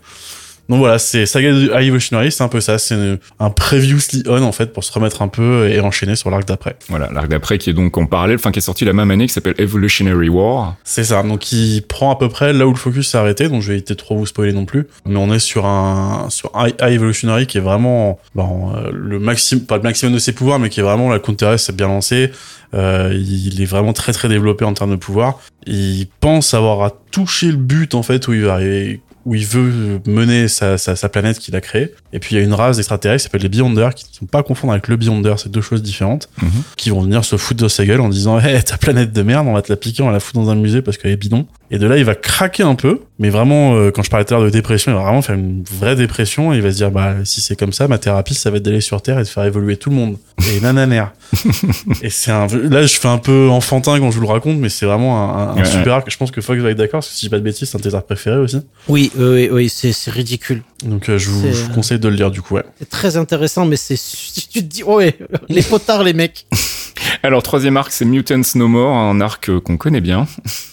[0.68, 1.50] Donc voilà, c'est Saga
[1.81, 5.29] Evolutionary, c'est un peu ça, c'est un previously on en fait pour se remettre un
[5.29, 6.77] peu et enchaîner sur l'arc d'après.
[6.88, 9.27] Voilà, l'arc d'après qui est donc en parallèle, enfin qui est sorti la même année,
[9.27, 10.77] qui s'appelle Evolutionary War.
[10.85, 13.62] C'est ça, donc il prend à peu près là où le focus s'est arrêté, donc
[13.62, 16.50] je vais éviter de trop vous spoiler non plus, mais on est sur un sur
[16.55, 20.33] High, High Evolutionary qui est vraiment bon, euh, le maximum, pas le maximum de ses
[20.33, 22.31] pouvoirs, mais qui est vraiment la counter c'est bien lancé.
[22.72, 25.38] Euh, il est vraiment très très développé en termes de pouvoir.
[25.66, 29.47] Il pense avoir à toucher le but en fait où il va arriver, où il
[29.47, 31.95] veut mener sa, sa, sa planète qu'il a créée.
[32.13, 34.27] Et puis il y a une race d'extraterrestres qui s'appelle les Beyonders, qui ne sont
[34.27, 36.49] pas à confondre avec le Beyonder, c'est deux choses différentes, Mhm.
[36.77, 39.47] qui vont venir se foutre de sa gueule en disant Hé, ta planète de merde,
[39.47, 41.17] on va te la piquer, on va la foutre dans un musée parce qu'elle est
[41.17, 41.47] bidon.
[41.71, 44.35] Et de là, il va craquer un peu, mais vraiment, euh, quand je parlais tout
[44.35, 46.77] à l'heure de dépression, il va vraiment faire une vraie dépression et il va se
[46.77, 49.22] dire Bah, si c'est comme ça, ma thérapie, ça va être d'aller sur Terre et
[49.22, 50.16] de faire évoluer tout le monde.
[50.53, 51.05] Et nananer.
[52.03, 52.48] et c'est un.
[52.48, 55.50] Là, je fais un peu enfantin quand je vous le raconte, mais c'est vraiment un,
[55.50, 56.11] un Ouais, super arc.
[56.11, 57.70] Je pense que Fox va être d'accord, parce que si je dis pas de bêtises,
[57.70, 58.61] c'est un de tes arcs préférés aussi.
[58.88, 60.62] Oui, oui, oui, c'est c'est ridicule.
[60.85, 62.64] Donc, euh, je, vous, je vous conseille de le lire du coup, ouais.
[62.81, 65.16] C'est très intéressant, mais c'est tu te dis oh ouais,
[65.48, 66.46] les potards les mecs.
[67.25, 70.27] Alors troisième arc, c'est Mutants No More, un arc euh, qu'on connaît bien.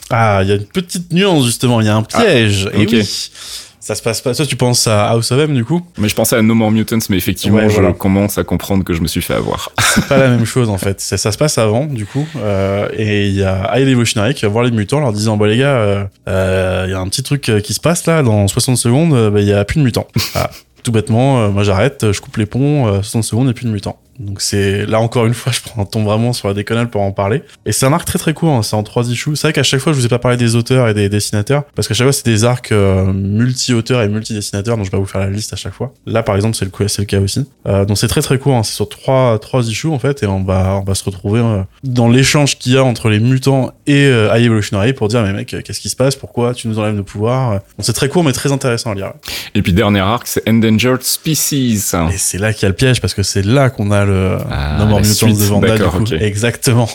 [0.09, 2.69] Ah, il y a une petite nuance justement, il y a un piège.
[2.73, 2.89] et ok.
[2.91, 3.31] oui.
[3.79, 4.35] Ça se passe pas.
[4.35, 5.81] Toi, tu penses à House of M du coup?
[5.97, 7.89] Mais je pensais à No More Mutants, mais effectivement, Ouais, voilà.
[7.89, 9.71] je commence à comprendre que je me suis fait avoir.
[9.79, 11.01] C'est pas la même chose en fait.
[11.01, 12.27] Ça, ça se passe avant du coup.
[12.35, 15.45] Euh, et il y a High Evolutionary qui va voir les mutants leur disant Bon
[15.45, 18.21] les gars, euh, euh, il y a un petit truc qui se passe là.
[18.21, 20.07] Dans 60 secondes, bah, il y a plus de mutants.
[20.35, 20.51] Ah,
[20.83, 23.71] tout bêtement, euh, moi j'arrête, je coupe les ponts, euh, 60 secondes et plus de
[23.71, 23.99] mutants.
[24.19, 27.01] Donc c'est là encore une fois, je prends un ton vraiment sur la déconnale pour
[27.01, 27.43] en parler.
[27.65, 29.35] Et c'est un arc très très court, hein, c'est en trois issues.
[29.35, 31.63] C'est vrai qu'à chaque fois, je vous ai pas parlé des auteurs et des dessinateurs,
[31.75, 35.01] parce qu'à chaque fois, c'est des arcs euh, multi-auteurs et multi-dessinateurs, donc je vais pas
[35.01, 35.93] vous faire la liste à chaque fois.
[36.05, 37.45] Là, par exemple, c'est le, le cas aussi.
[37.67, 40.27] Euh, donc c'est très très court, hein, c'est sur trois trois issues en fait, et
[40.27, 43.71] on va on va se retrouver euh, dans l'échange qu'il y a entre les mutants
[43.87, 46.15] et euh, High Evolutionary pour dire mais mec, euh, qu'est-ce qui se passe?
[46.15, 49.13] Pourquoi tu nous enlèves nos pouvoirs Donc c'est très court mais très intéressant à lire.
[49.55, 51.81] Et puis dernier arc, c'est Endangered Species.
[52.11, 54.10] Et c'est là qu'il y a le piège parce que c'est là qu'on a le
[54.49, 55.37] Ah, No More la Mutants suite.
[55.39, 56.03] de Vanda du coup.
[56.19, 56.89] Exactement.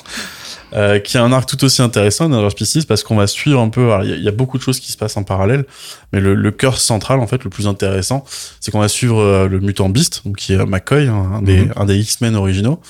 [0.74, 3.68] Euh, qui a un arc tout aussi intéressant dans Species parce qu'on va suivre un
[3.68, 3.88] peu.
[4.02, 5.64] Il y, a- il y a beaucoup de choses qui se passent en parallèle,
[6.12, 8.24] mais le, le cœur central, en fait, le plus intéressant,
[8.60, 11.60] c'est qu'on va suivre euh, le mutant Beast, donc qui est McCoy, hein, un des,
[11.62, 11.72] Mhm.
[11.76, 12.80] un des X-Men originaux,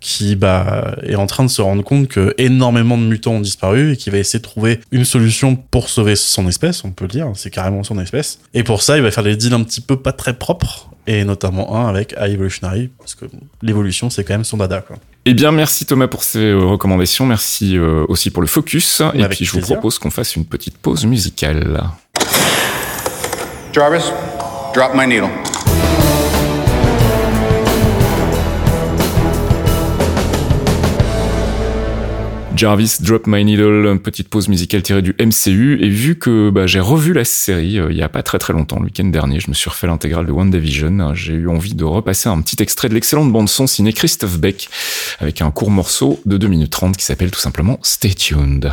[0.00, 3.92] qui bah, est en train de se rendre compte que énormément de mutants ont disparu
[3.92, 7.10] et qui va essayer de trouver une solution pour sauver son espèce, on peut le
[7.10, 8.38] dire, c'est carrément son espèce.
[8.54, 11.24] Et pour ça, il va faire des deals un petit peu pas très propres, et
[11.24, 13.26] notamment un avec High Evolutionary, parce que
[13.62, 14.96] l'évolution, c'est quand même son dada, quoi.
[15.26, 17.24] Eh bien, merci Thomas pour ces euh, recommandations.
[17.24, 19.00] Merci euh, aussi pour le focus.
[19.14, 21.82] Et Avec puis, je vous propose qu'on fasse une petite pause musicale.
[23.72, 24.12] Jarvis,
[24.74, 25.30] drop my needle.
[32.56, 35.78] Jarvis Drop My Needle, petite pause musicale tirée du MCU.
[35.82, 38.52] Et vu que bah, j'ai revu la série euh, il y a pas très très
[38.52, 41.00] longtemps, le week-end dernier, je me suis refait l'intégrale de WandaVision.
[41.00, 44.68] Euh, J'ai eu envie de repasser un petit extrait de l'excellente bande-son signée Christophe Beck
[45.18, 48.72] avec un court morceau de 2 minutes 30 qui s'appelle tout simplement Stay Tuned.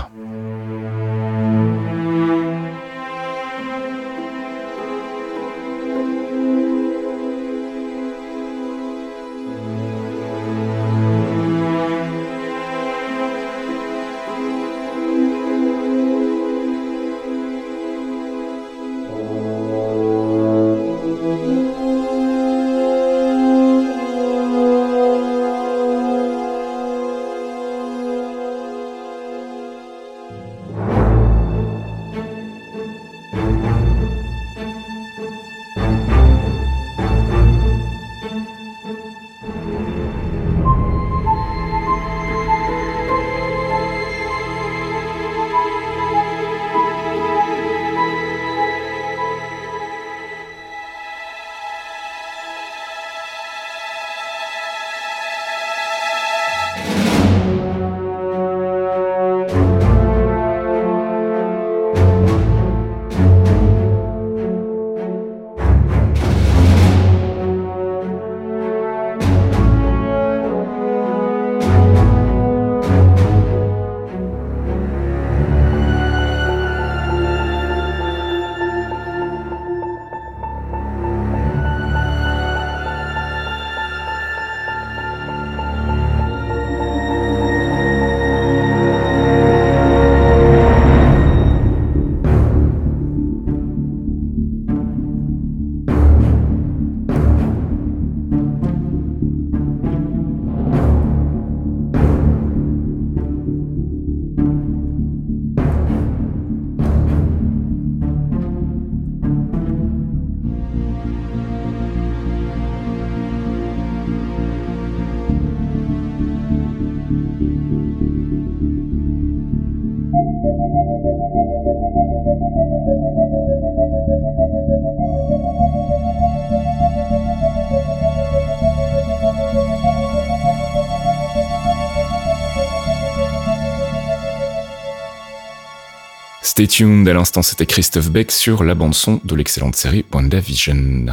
[136.51, 141.05] Stay tuned, à l'instant c'était Christophe Beck sur la bande-son de l'excellente série WandaVision.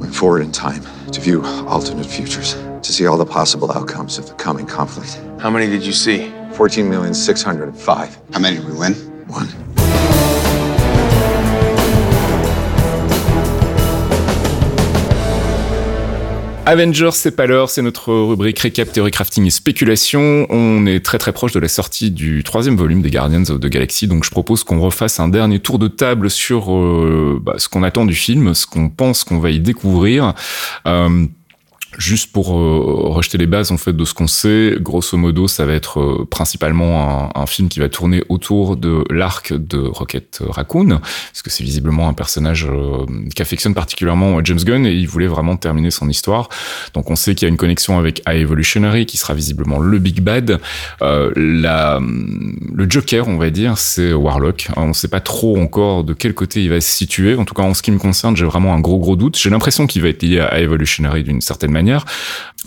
[0.00, 0.80] Went forward in time
[1.12, 5.20] to view alternate futures, to see all the possible outcomes of the coming conflict.
[5.44, 6.32] How many did you see?
[6.54, 8.18] 14,605.
[8.32, 9.07] How many did we win?
[16.68, 20.46] Avengers, c'est pas l'heure, c'est notre rubrique récap, théorie crafting et spéculation.
[20.50, 23.68] On est très très proche de la sortie du troisième volume des Guardians of the
[23.68, 27.70] Galaxy, donc je propose qu'on refasse un dernier tour de table sur euh, bah, ce
[27.70, 30.34] qu'on attend du film, ce qu'on pense qu'on va y découvrir.
[30.86, 31.24] Euh,
[31.96, 35.64] Juste pour euh, rejeter les bases en fait de ce qu'on sait, grosso modo, ça
[35.64, 41.00] va être euh, principalement un, film qui va tourner autour de l'arc de Rocket Raccoon,
[41.00, 45.56] parce que c'est visiblement un personnage euh, qu'affectionne particulièrement James Gunn et il voulait vraiment
[45.56, 46.50] terminer son histoire.
[46.92, 49.98] Donc on sait qu'il y a une connexion avec High Evolutionary qui sera visiblement le
[49.98, 50.60] big bad.
[51.00, 54.68] la, le Joker, on va dire, c'est Warlock.
[54.76, 57.34] On ne sait pas trop encore de quel côté il va se situer.
[57.36, 59.38] En tout cas, en ce qui me concerne, j'ai vraiment un gros gros doute.
[59.38, 61.77] J'ai l'impression qu'il va être lié à High Evolutionary d'une certaine manière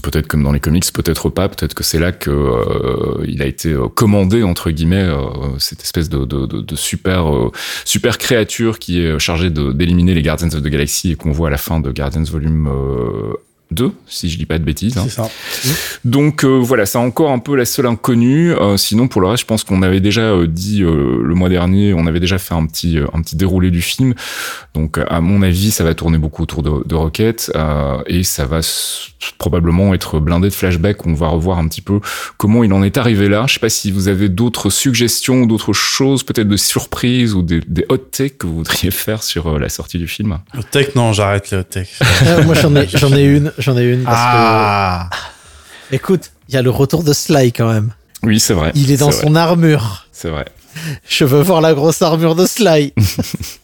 [0.03, 1.49] Peut-être comme dans les comics, peut-être pas.
[1.49, 6.75] Peut-être que c'est là que euh, a été commandé entre guillemets euh, cette espèce de,
[6.75, 7.51] super euh,
[7.85, 11.51] super créature qui est chargée d'éliminer les Guardians of the Galaxy et qu'on voit à
[11.51, 12.69] la fin de Guardians Volume
[13.71, 14.97] 2, si je dis pas de bêtises.
[14.97, 15.05] Hein.
[15.05, 15.29] C'est ça.
[16.05, 18.53] Donc euh, voilà, c'est encore un peu la seule inconnue.
[18.53, 21.93] Euh, sinon, pour le reste, je pense qu'on avait déjà euh, dit le mois dernier,
[21.93, 24.13] on avait déjà fait un petit un petit déroulé du film.
[24.73, 27.51] Donc à mon avis, ça va tourner beaucoup autour de, de Rocket
[28.07, 28.59] et ça va
[29.37, 31.05] probablement être blindé de flashbacks.
[31.05, 31.99] On va revoir un petit peu
[32.37, 33.45] comment il en est arrivé là.
[33.47, 37.61] Je sais pas si vous avez d'autres suggestions, d'autres choses, peut-être de surprises ou des,
[37.67, 40.39] des hot takes que vous voudriez faire sur la sortie du film?
[40.57, 41.99] Hot take, non, j'arrête les hot takes.
[42.45, 43.51] moi, j'en ai j'en ai une.
[43.61, 45.09] J'en ai une parce Ah.
[45.89, 45.95] que.
[45.95, 47.91] Écoute, il y a le retour de Sly quand même.
[48.23, 48.71] Oui, c'est vrai.
[48.75, 49.39] Il est dans son vrai.
[49.39, 50.05] armure.
[50.11, 50.45] C'est vrai.
[51.07, 52.93] Je veux voir la grosse armure de Sly.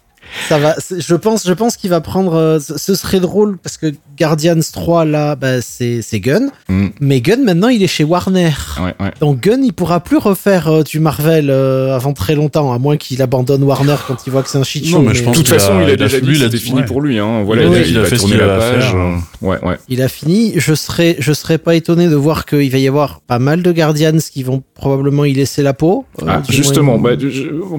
[0.49, 0.75] Ça va.
[0.97, 2.33] Je pense, je pense qu'il va prendre.
[2.35, 6.49] euh, ce serait drôle parce que Guardians 3 là, bah, c'est c'est Gunn.
[6.69, 6.87] Mm.
[6.99, 8.51] Mais Gunn maintenant il est chez Warner.
[8.79, 9.11] Ouais, ouais.
[9.19, 12.97] Donc Gunn, il pourra plus refaire euh, du Marvel euh, avant très longtemps, à moins
[12.97, 14.97] qu'il abandonne Warner quand il voit que c'est un shit show.
[15.01, 16.27] Non, mais je pense De toute qu'il façon, a- il a a déjà fait- dit
[16.27, 16.85] lui, que il a c'était dit- fini ouais.
[16.85, 17.19] pour lui.
[17.19, 17.43] Hein.
[17.43, 18.83] Voilà, Oui, il, a, il il a va fait qu'il la page.
[18.91, 18.95] faire.
[18.95, 19.77] euh, Ouais, ouais.
[19.89, 20.53] Il a fini.
[20.57, 23.71] Je serais, je serais pas étonné de voir qu'il va y avoir pas mal de
[23.71, 26.05] Guardians qui vont probablement y laisser la peau.
[26.21, 27.11] Euh, Ah, justement, bah,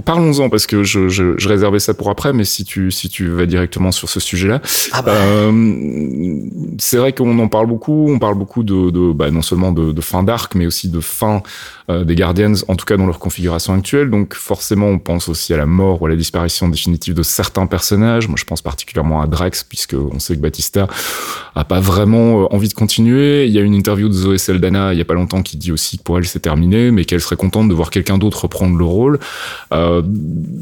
[0.05, 3.29] parlons-en parce que je, je, je réservais ça pour après, mais si tu si tu
[3.29, 4.61] vas directement sur ce sujet-là,
[4.93, 5.13] Ah bah.
[5.13, 6.41] euh,
[6.79, 8.07] c'est vrai qu'on en parle beaucoup.
[8.11, 11.01] On parle beaucoup de, de bah, non seulement de, de fin d'arc, mais aussi de
[11.01, 11.43] fin
[11.91, 14.11] euh, des Guardians, en tout cas dans leur configuration actuelle.
[14.11, 17.67] Donc forcément, on pense aussi à la mort ou à la disparition définitive de certains
[17.67, 18.29] personnages.
[18.29, 20.87] Moi, je pense particulièrement à Drax, puisque on sait que Batista
[21.55, 23.47] a pas vraiment euh, envie de continuer.
[23.47, 25.73] Il y a une interview de Zoé Saldana il y a pas longtemps qui dit
[25.73, 28.77] aussi que pour elle c'est terminé, mais qu'elle serait contente de voir quelqu'un d'autre reprendre
[28.77, 29.19] le rôle.
[29.73, 30.03] Euh,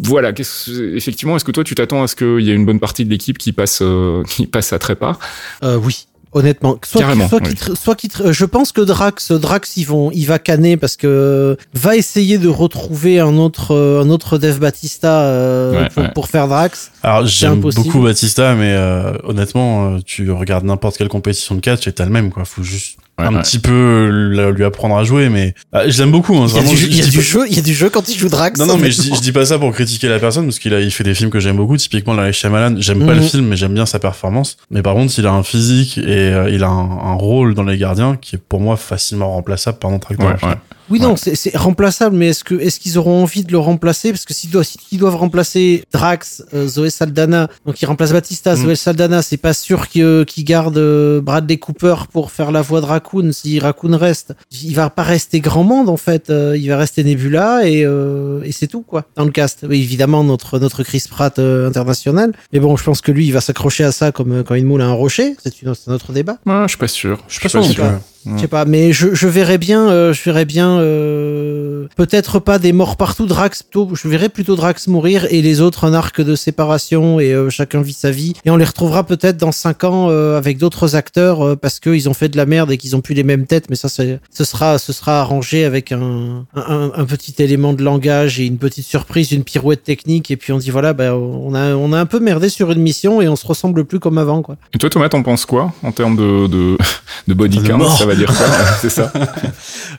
[0.02, 3.04] voilà, effectivement, est-ce que toi tu t'attends à ce qu'il y ait une bonne partie
[3.04, 5.18] de l'équipe qui passe euh, qui passe à trépas
[5.62, 6.06] Euh, oui.
[6.32, 7.76] Honnêtement, soit Carrément, qu'il- soit oui.
[7.76, 7.94] soit
[8.26, 12.36] tr- je pense que Drax, Drax, ils vont, il va canner parce que va essayer
[12.36, 16.10] de retrouver un autre, euh, un autre Dev Batista euh, Ouais, pour, ouais.
[16.14, 16.90] pour faire Drax.
[17.02, 21.86] Alors j'aime beaucoup Batista, mais euh, honnêtement, euh, tu regardes n'importe quelle compétition de catch
[21.86, 22.44] et t'as le même quoi.
[22.44, 23.42] Faut juste un ouais.
[23.42, 26.34] petit peu la- lui apprendre à jouer, mais Ah, je l'aime beaucoup.
[26.36, 27.58] Hein, Il y a, vraiment, du, je- il y a du pas- jeu, il y
[27.58, 28.58] a du jeu quand il joue Drax.
[28.60, 29.16] Non, non, mais je dis, honnêtement.
[29.18, 31.30] je dis pas ça pour critiquer la personne, parce qu'il a, il fait des films
[31.30, 31.76] que j'aime beaucoup.
[31.76, 33.20] Typiquement, la Shyamalan, j'aime pas Mhm.
[33.20, 34.56] le film, mais j'aime bien sa performance.
[34.70, 37.62] Mais par contre, il a un physique et euh, il a un, un rôle dans
[37.64, 40.36] Les Gardiens qui est pour moi facilement remplaçable par notre acteur.
[40.42, 40.54] Ouais,
[40.88, 40.96] ouais.
[40.98, 44.12] Oui, non, c'est- c'est remplaçable, mais est-ce que est-ce qu'ils auront envie de le remplacer?
[44.12, 48.54] Parce que s'ils doivent, s'ils doivent remplacer Drax, euh, Zoé Saldana, donc ils remplacent Batista,
[48.54, 48.56] Mm.
[48.56, 52.62] Zoé Saldana, c'est pas sûr qu'ils euh, qu'ils gardent euh, Bradley Cooper pour faire la
[52.62, 53.30] voix de Raccoon.
[53.32, 56.30] Si Raccoon reste, il va pas rester grand monde en fait.
[56.30, 59.66] euh, il va rester Nebula et euh, et c'est tout quoi dans le cast.
[59.68, 62.32] Oui, évidemment notre notre Chris Pratt euh, international.
[62.52, 64.82] Mais bon, je pense que lui, il va s'accrocher à ça comme quand une moule
[64.82, 65.36] à un rocher.
[65.42, 66.38] C'est une- c'est un autre débat.
[66.46, 67.22] Ouais, je suis pas sûr.
[67.28, 67.84] Je suis pas sûr.
[68.34, 72.58] Je sais pas, mais je, je verrais bien, euh, je verrais bien, euh, peut-être pas
[72.58, 76.20] des morts partout, Drax, plutôt, je verrais plutôt Drax mourir et les autres un arc
[76.20, 78.32] de séparation et euh, chacun vit sa vie.
[78.44, 82.08] Et on les retrouvera peut-être dans cinq ans euh, avec d'autres acteurs euh, parce qu'ils
[82.08, 83.66] ont fait de la merde et qu'ils ont plus les mêmes têtes.
[83.70, 88.40] Mais ça, ce sera, ce sera arrangé avec un, un, un petit élément de langage
[88.40, 90.30] et une petite surprise, une pirouette technique.
[90.30, 92.80] Et puis on dit voilà, ben on a, on a un peu merdé sur une
[92.80, 94.56] mission et on se ressemble plus comme avant, quoi.
[94.74, 96.76] Et toi, Thomas, t'en penses quoi en termes de de,
[97.28, 97.78] de body De count?
[97.78, 97.96] mort.
[97.96, 98.32] Ça va dire
[98.80, 99.12] C'est ça.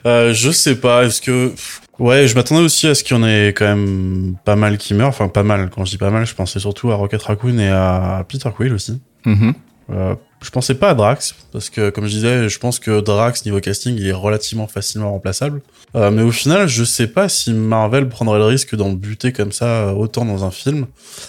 [0.06, 1.52] Euh, je sais pas, est-ce que...
[1.98, 4.94] Ouais, je m'attendais aussi à ce qu'il y en ait quand même pas mal qui
[4.94, 5.08] meurent.
[5.08, 5.68] Enfin, pas mal.
[5.68, 8.72] Quand je dis pas mal, je pensais surtout à Rocket Raccoon et à Peter Quill
[8.72, 9.00] aussi.
[9.24, 9.54] Mhm.
[9.90, 13.44] Euh, Je pensais pas à Drax, parce que comme je disais, je pense que Drax,
[13.44, 15.60] niveau casting, il est relativement facilement remplaçable.
[15.96, 19.50] Euh, mais au final, je sais pas si Marvel prendrait le risque d'en buter comme
[19.52, 20.86] ça euh, autant dans un film.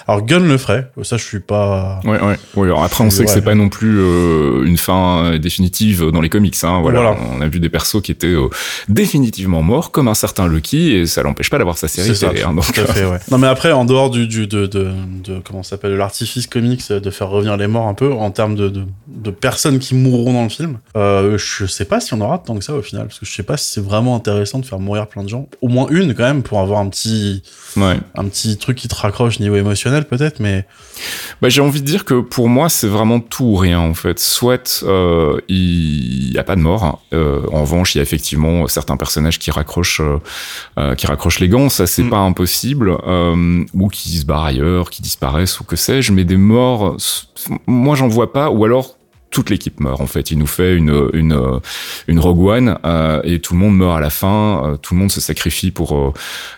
[0.07, 2.01] Alors Gunn le ferait, ça je suis pas...
[2.03, 2.37] Ouais, ouais.
[2.55, 3.33] ouais alors après, on sait que Ouais.
[3.35, 6.55] c'est pas non plus euh, une fin euh, définitive dans les comics.
[6.63, 6.99] Hein, voilà.
[7.01, 7.17] Voilà.
[7.35, 8.49] On a vu des persos qui étaient euh,
[8.89, 12.43] définitivement morts, comme un certain Lucky, et ça l'empêche pas d'avoir sa série télé.
[12.43, 13.19] hein, donc, tout à fait, ouais.
[13.31, 14.91] Non mais après, en dehors du, du de, de,
[15.23, 18.11] de comment ça s'appelle, de l'artifice comics euh, de faire revenir les morts un peu,
[18.11, 18.83] en termes de, de,
[19.15, 22.55] de personnes qui mourront dans le film, euh, je sais pas si on aura tant
[22.57, 24.79] que ça au final, parce que je sais pas si c'est vraiment intéressant de faire
[24.79, 25.47] mourir plein de gens.
[25.61, 27.41] Au moins une quand même pour avoir un petit
[27.75, 27.97] ouais.
[28.15, 30.65] un petit truc qui te raccroche niveau émotionnel peut-être, mais
[31.41, 34.19] Bah, j'ai envie de dire que pour moi, c'est vraiment tout ou rien en fait.
[34.19, 36.83] Soit euh, il y a pas de mort.
[36.83, 36.99] hein.
[37.13, 40.01] Euh, en revanche, il y a effectivement certains personnages qui raccrochent,
[40.77, 41.69] euh, qui raccrochent les gants.
[41.69, 42.09] Ça, c'est Mm.
[42.09, 42.91] pas impossible.
[43.73, 46.11] Ou qui se barrent ailleurs, qui disparaissent ou que sais-je.
[46.11, 46.97] Mais des morts,
[47.67, 48.49] moi, j'en vois pas.
[48.51, 48.97] Ou alors
[49.31, 50.31] toute l'équipe meurt en fait.
[50.31, 51.59] Il nous fait une une
[52.07, 54.63] une Rogue One euh, et tout le monde meurt à la fin.
[54.65, 56.13] Euh, tout le monde se sacrifie pour euh,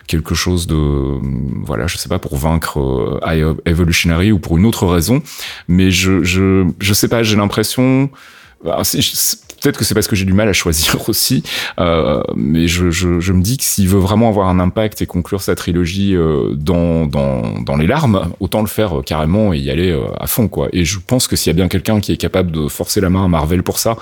[0.06, 1.18] quelque chose de euh,
[1.64, 5.22] voilà, je sais pas pour vaincre euh, Evolutionary ou pour une autre raison.
[5.68, 7.22] Mais je je je sais pas.
[7.22, 8.10] J'ai l'impression.
[9.62, 11.42] Peut-être que c'est parce que j'ai du mal à choisir aussi,
[11.78, 15.06] euh, mais je, je, je me dis que s'il veut vraiment avoir un impact et
[15.06, 19.58] conclure sa trilogie euh, dans, dans, dans les larmes, autant le faire euh, carrément et
[19.58, 20.68] y aller euh, à fond quoi.
[20.72, 23.10] Et je pense que s'il y a bien quelqu'un qui est capable de forcer la
[23.10, 23.96] main à Marvel pour ça,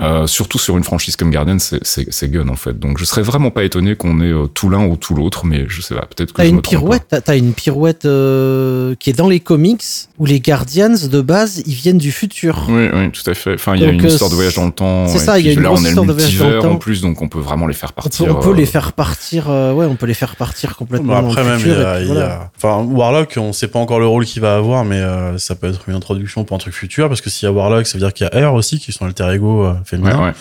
[0.00, 2.78] euh, surtout sur une franchise comme Guardian, c'est- Gunn en fait.
[2.78, 5.80] Donc je serais vraiment pas étonné qu'on ait tout l'un ou tout l'autre, mais je
[5.80, 6.06] sais pas.
[6.06, 9.84] Peut-être que T'as une pirouette, t'as- une pirouette euh, qui est dans les comics
[10.18, 12.66] où les Guardians de base ils viennent du futur.
[12.68, 13.54] Oui, oui, tout à fait.
[13.54, 14.95] Enfin, il y a une histoire de voyage dans le temps.
[15.08, 16.44] C'est ça, il y a une là, grosse on a le histoire de voyage dans
[16.44, 18.36] le multivers en plus, donc on peut vraiment les faire On peut, partir.
[18.36, 21.14] on peut euh, les faire partir, euh, ouais, on peut les faire partir complètement.
[21.16, 22.32] Après même, il y a, puis il y voilà.
[22.32, 25.54] a- enfin, Warlock, on sait pas encore le rôle qu'il va avoir, mais euh, ça
[25.54, 27.98] peut être une introduction pour un truc futur, parce que s'il y a Warlock, ça
[27.98, 30.24] veut dire qu'il y a Air aussi, qui sont alter ego euh, Ouais, féminin.
[30.24, 30.32] ouais.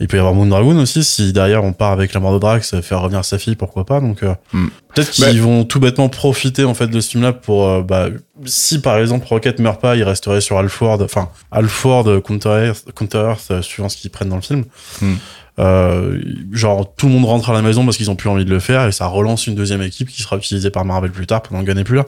[0.00, 2.74] Il peut y avoir Moondragon aussi, si derrière on part avec la mort de Drax,
[2.74, 4.00] euh, faire revenir sa fille, pourquoi pas.
[4.00, 4.68] Donc euh, Hmm.
[4.94, 8.06] peut-être qu'ils Bah- vont tout bêtement profiter en fait de ce film-là pour, euh, bah,
[8.44, 12.92] si par exemple Rocket meurt pas, il resterait sur Alford, enfin Alford euh, Counter Earth,
[12.94, 14.64] Counter Earth, suivant ce qu'ils prennent dans le film.
[15.02, 15.14] Hmm.
[15.60, 16.20] Euh,
[16.52, 18.60] genre tout le monde rentre à la maison parce qu'ils ont plus envie de le
[18.60, 21.64] faire et ça relance une deuxième équipe qui sera utilisée par Marvel plus tard pendant
[21.64, 22.04] Gunn n'est plus là.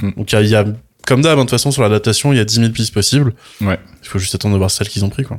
[0.00, 0.10] Hmm.
[0.16, 0.64] Donc il y a, y a-
[1.06, 3.34] comme d'hab, hein, de toute façon sur l'adaptation, il y a 10 000 pistes possibles.
[3.60, 3.78] Ouais.
[4.02, 5.38] Il faut juste attendre de voir celles qu'ils ont pris quoi.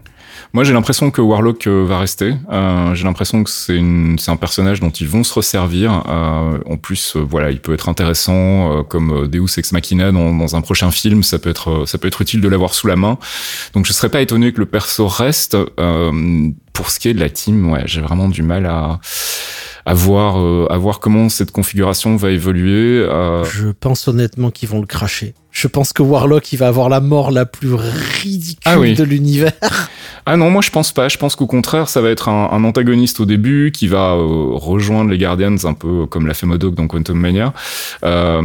[0.53, 2.35] Moi, j'ai l'impression que Warlock euh, va rester.
[2.51, 6.03] Euh, j'ai l'impression que c'est une, c'est un personnage dont ils vont se resservir.
[6.07, 8.33] Euh, en plus, euh, voilà, il peut être intéressant
[8.79, 11.23] euh, comme Deus Ex Machina dans, dans un prochain film.
[11.23, 13.17] Ça peut être, ça peut être utile de l'avoir sous la main.
[13.73, 15.55] Donc, je serais pas étonné que le perso reste.
[15.79, 18.99] Euh, pour ce qui est de la team, ouais, j'ai vraiment du mal à
[19.85, 22.99] à voir, euh, à voir comment cette configuration va évoluer.
[22.99, 25.33] Euh, Je pense honnêtement qu'ils vont le cracher.
[25.53, 28.95] Je pense que Warlock, il va avoir la mort la plus ridicule Ah oui.
[28.95, 29.53] de l'univers.
[30.25, 31.09] Ah non, moi je pense pas.
[31.09, 34.51] Je pense qu'au contraire, ça va être un, un antagoniste au début qui va euh,
[34.53, 37.53] rejoindre les Guardians un peu comme l'a fait Modok dans Quantum Mania,
[38.05, 38.41] euh,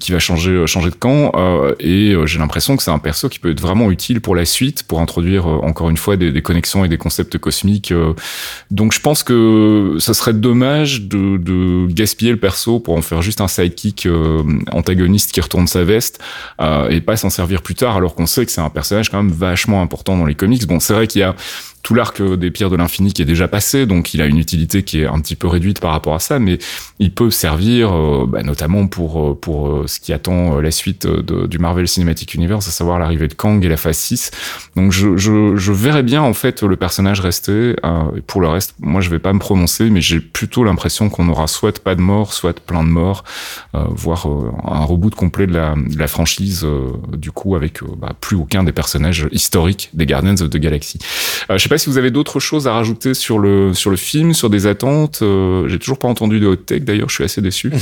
[0.00, 1.32] qui va changer changer de camp.
[1.34, 4.36] euh, et euh, j'ai l'impression que c'est un perso qui peut être vraiment utile pour
[4.36, 7.90] la suite, pour introduire euh, encore une fois des, des connexions et des concepts cosmiques.
[7.90, 8.12] euh.
[8.70, 13.20] donc je pense que ça serait dommage de, de gaspiller le perso pour en faire
[13.22, 16.20] juste un sidekick euh, antagoniste qui retourne sa veste
[16.60, 19.22] euh, et pas s'en servir plus tard alors qu'on sait que c'est un personnage quand
[19.22, 20.66] même vachement important dans les comics.
[20.66, 21.34] Bon, c'est vrai qu'il y a
[21.86, 24.82] tout l'arc des Pierres de l'Infini qui est déjà passé, donc il a une utilité
[24.82, 26.58] qui est un petit peu réduite par rapport à ça, mais
[26.98, 31.06] il peut servir euh, bah, notamment pour euh, pour euh, ce qui attend la suite
[31.06, 34.32] du Marvel Cinematic Universe, à savoir l'arrivée de Kang et la phase 6.
[34.74, 37.76] Donc je, je, je verrais bien en fait le personnage rester.
[37.84, 41.28] euh, pour le reste, moi je vais pas me prononcer, mais j'ai plutôt l'impression qu'on
[41.28, 43.22] aura soit pas de mort, soit plein de morts,
[43.76, 46.66] euh, voire un reboot complet de la, de la franchise,
[47.12, 50.98] du coup avec bah, plus aucun des personnages historiques des Guardians of the Galaxy.
[51.78, 55.20] Si vous avez d'autres choses à rajouter sur le sur le film, sur des attentes.
[55.22, 56.80] Euh, j'ai toujours pas entendu de hot take.
[56.84, 57.70] D'ailleurs, je suis assez déçu.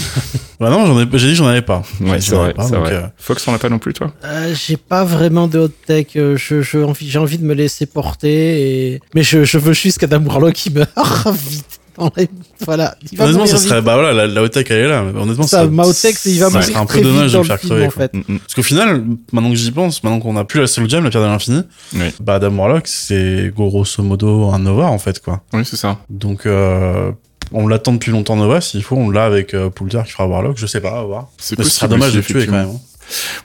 [0.61, 1.83] Bah non, j'en ai, j'ai dit que j'en avais pas.
[2.01, 2.93] Ouais, c'est vrai, pas, vrai.
[2.93, 4.13] euh, Fox, t'en as pas non plus, toi?
[4.25, 6.07] Euh, j'ai pas vraiment de hot tech.
[6.17, 8.93] euh, Je, j'ai envie de me laisser porter.
[8.95, 9.01] Et...
[9.17, 10.91] Mais je, je veux juste qu'Adam Warlock il meurt
[11.49, 11.81] vite.
[12.17, 12.29] Les-
[12.65, 12.97] Voilà.
[13.13, 13.85] Il va Honnêtement, ça serait, vite.
[13.85, 15.03] bah voilà, la, la hot tech elle est là.
[15.17, 17.39] Honnêtement, Ça, ma hot tech, c'est il va ça mourir serait un peu dommage de
[17.39, 17.87] le faire film, crever.
[17.87, 18.15] en fait.
[18.15, 18.39] Mm, mm.
[18.39, 21.11] Parce qu'au final, maintenant que j'y pense, maintenant qu'on a plus la Soul Gem, la
[21.11, 21.63] pierre de l'infini,
[21.95, 22.07] Oui.
[22.21, 25.43] bah Adam Warlock, c'est grosso modo un Nova en fait quoi.
[25.53, 25.99] Oui, c'est ça.
[26.11, 27.13] Donc euh,
[27.53, 30.57] on l'attend depuis longtemps Nova, s'il faut, on l'a avec euh, Poulter qui fera Warlock,
[30.59, 31.29] je sais pas, à voir.
[31.39, 32.69] C'est Mais ce possible sera dommage de le tuer quand même.
[32.71, 32.81] hein.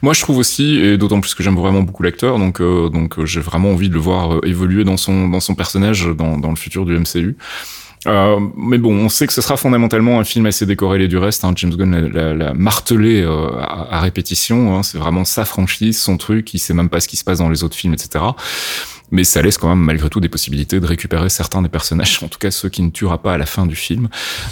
[0.02, 3.26] Moi, je trouve aussi, et d'autant plus que j'aime vraiment beaucoup l'acteur, donc donc euh,
[3.26, 6.50] j'ai vraiment envie de le voir euh, évoluer dans son dans son personnage dans dans
[6.50, 7.36] le futur du MCU.
[8.08, 11.44] Euh, mais bon, on sait que ce sera fondamentalement un film assez décorrélé du reste.
[11.44, 11.52] Hein.
[11.56, 14.76] James Gunn l'a- martelé euh, à, à répétition.
[14.78, 14.84] Hein.
[14.84, 16.54] C'est vraiment sa franchise, son truc.
[16.54, 18.24] Il sait même pas ce qui se passe dans les autres films, etc.
[19.12, 22.28] Mais ça laisse quand même malgré tout des possibilités de récupérer certains des personnages, en
[22.28, 24.08] tout cas ceux qui ne tuera pas à la fin du film.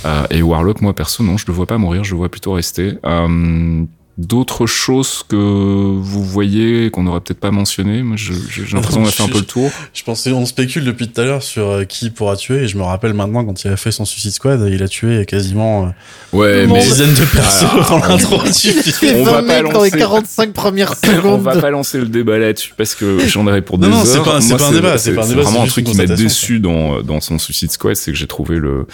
[0.06, 2.54] Euh, et Warlock, moi perso, non, je le vois pas mourir, je le vois plutôt
[2.54, 2.94] rester.
[3.06, 3.84] Euh,
[4.18, 9.04] D'autres choses que vous voyez qu'on n'aurait peut-être pas mentionné, moi je- je- j'ai l'impression
[9.04, 9.70] qu'on a fait un peu le tour.
[9.94, 12.78] Je pensais, on spécule depuis tout à l'heure sur euh, qui pourra tuer, et je
[12.80, 15.94] me rappelle maintenant quand il a fait son Suicide Squad, il a tué quasiment
[16.34, 18.92] euh, une dizaine de persos Ah, dans l'intro du Il film.
[18.92, 20.00] fait On 20 va pas mecs dans les lancer.
[20.00, 21.42] 45 premières on secondes.
[21.44, 24.18] va pas lancer le débat là-dessus parce que j'en aurais pour deux Non, non, c'est
[24.18, 24.24] heures.
[24.24, 27.38] pas- c'est pas un débat, c'est vraiment un truc qui m'a déçu dans dans son
[27.38, 28.88] Suicide Squad, c'est que j'ai trouvé le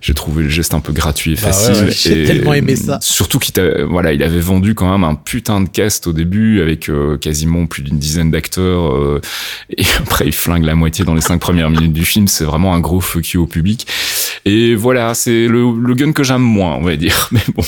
[0.00, 1.84] j'ai trouvé le geste un peu gratuit et Bah ouais, facile.
[1.84, 3.00] ouais, j'ai tellement aimé ça.
[3.02, 3.54] Surtout qu'il
[3.90, 7.66] voilà, il avait vendu quand même un putain de cast au début avec euh, quasiment
[7.66, 9.20] plus d'une dizaine d'acteurs euh,
[9.76, 12.28] et après il flingue la moitié dans les cinq premières minutes du film.
[12.28, 13.86] C'est vraiment un gros fuck you au public.
[14.44, 17.28] Et voilà, c'est le, le gun que j'aime moins, on va dire.
[17.32, 17.62] Mais bon.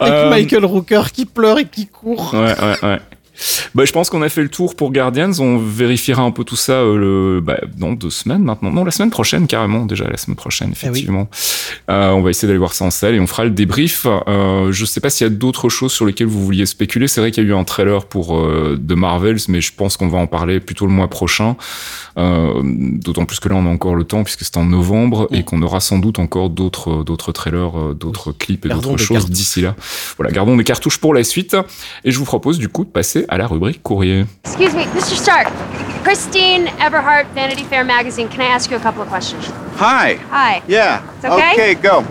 [0.00, 2.34] Avec Euh, Michael Rooker qui pleure et qui court.
[2.34, 2.98] Ouais, ouais, ouais.
[3.74, 5.30] Bah, je pense qu'on a fait le tour pour Guardians.
[5.40, 8.70] On vérifiera un peu tout ça euh, le, bah, dans deux semaines maintenant.
[8.70, 9.86] Non, la semaine prochaine, carrément.
[9.86, 11.28] Déjà, la semaine prochaine, effectivement.
[11.90, 14.06] Euh, on va essayer d'aller voir ça en salle et on fera le débrief.
[14.28, 17.08] Euh, je sais pas s'il y a d'autres choses sur lesquelles vous vouliez spéculer.
[17.08, 19.96] C'est vrai qu'il y a eu un trailer pour euh, The Marvels, mais je pense
[19.96, 21.56] qu'on va en parler plutôt le mois prochain.
[22.18, 25.42] Euh, D'autant plus que là, on a encore le temps puisque c'est en novembre et
[25.42, 29.60] qu'on aura sans doute encore d'autres d'autres trailers, euh, d'autres clips et d'autres choses d'ici
[29.60, 29.74] là.
[30.16, 31.56] Voilà, gardons des cartouches pour la suite.
[32.04, 34.26] Et je vous propose du coup de passer à la rubrique courrier.
[34.44, 35.16] Excuse me, Mr.
[35.16, 35.48] Stark.
[36.02, 38.28] Christine Everhart, Vanity Fair magazine.
[38.28, 39.46] Can I ask you a couple of questions?
[39.78, 40.18] Hi.
[40.30, 40.62] Hi.
[40.68, 41.02] Yeah.
[41.16, 41.52] It's okay?
[41.52, 42.04] Okay, go.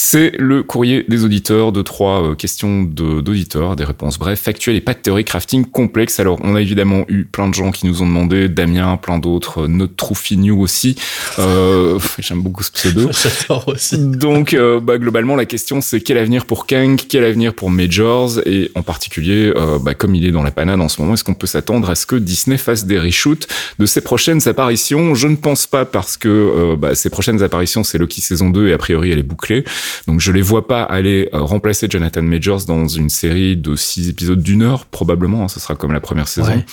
[0.00, 4.76] C'est le courrier des auditeurs de trois euh, questions de- d'auditeurs, des réponses brèves, factuelles
[4.76, 6.20] et pas de théorie crafting complexe.
[6.20, 9.62] Alors, on a évidemment eu plein de gens qui nous ont demandé, Damien, plein d'autres,
[9.62, 10.94] euh, notre Troufinou aussi.
[11.40, 13.10] Euh, J'aime beaucoup ce pseudo.
[13.40, 13.98] J'adore aussi.
[13.98, 18.38] Donc, euh, bah, globalement, la question, c'est quel avenir pour Kang, quel avenir pour Majors,
[18.46, 21.24] et en particulier, euh, bah, comme il est dans la panade en ce moment, est-ce
[21.24, 23.48] qu'on peut s'attendre à ce que Disney fasse des reshoots
[23.80, 25.16] de ses prochaines apparitions?
[25.16, 28.68] Je ne pense pas parce que euh, bah, ses prochaines apparitions, c'est Loki saison 2
[28.68, 29.64] et a priori, elle est bouclée.
[30.06, 34.08] Donc, je les vois pas aller euh, remplacer Jonathan Majors dans une série de six
[34.08, 35.44] épisodes d'une heure, probablement.
[35.44, 36.48] hein, ce sera comme la première saison.
[36.48, 36.64] Ouais.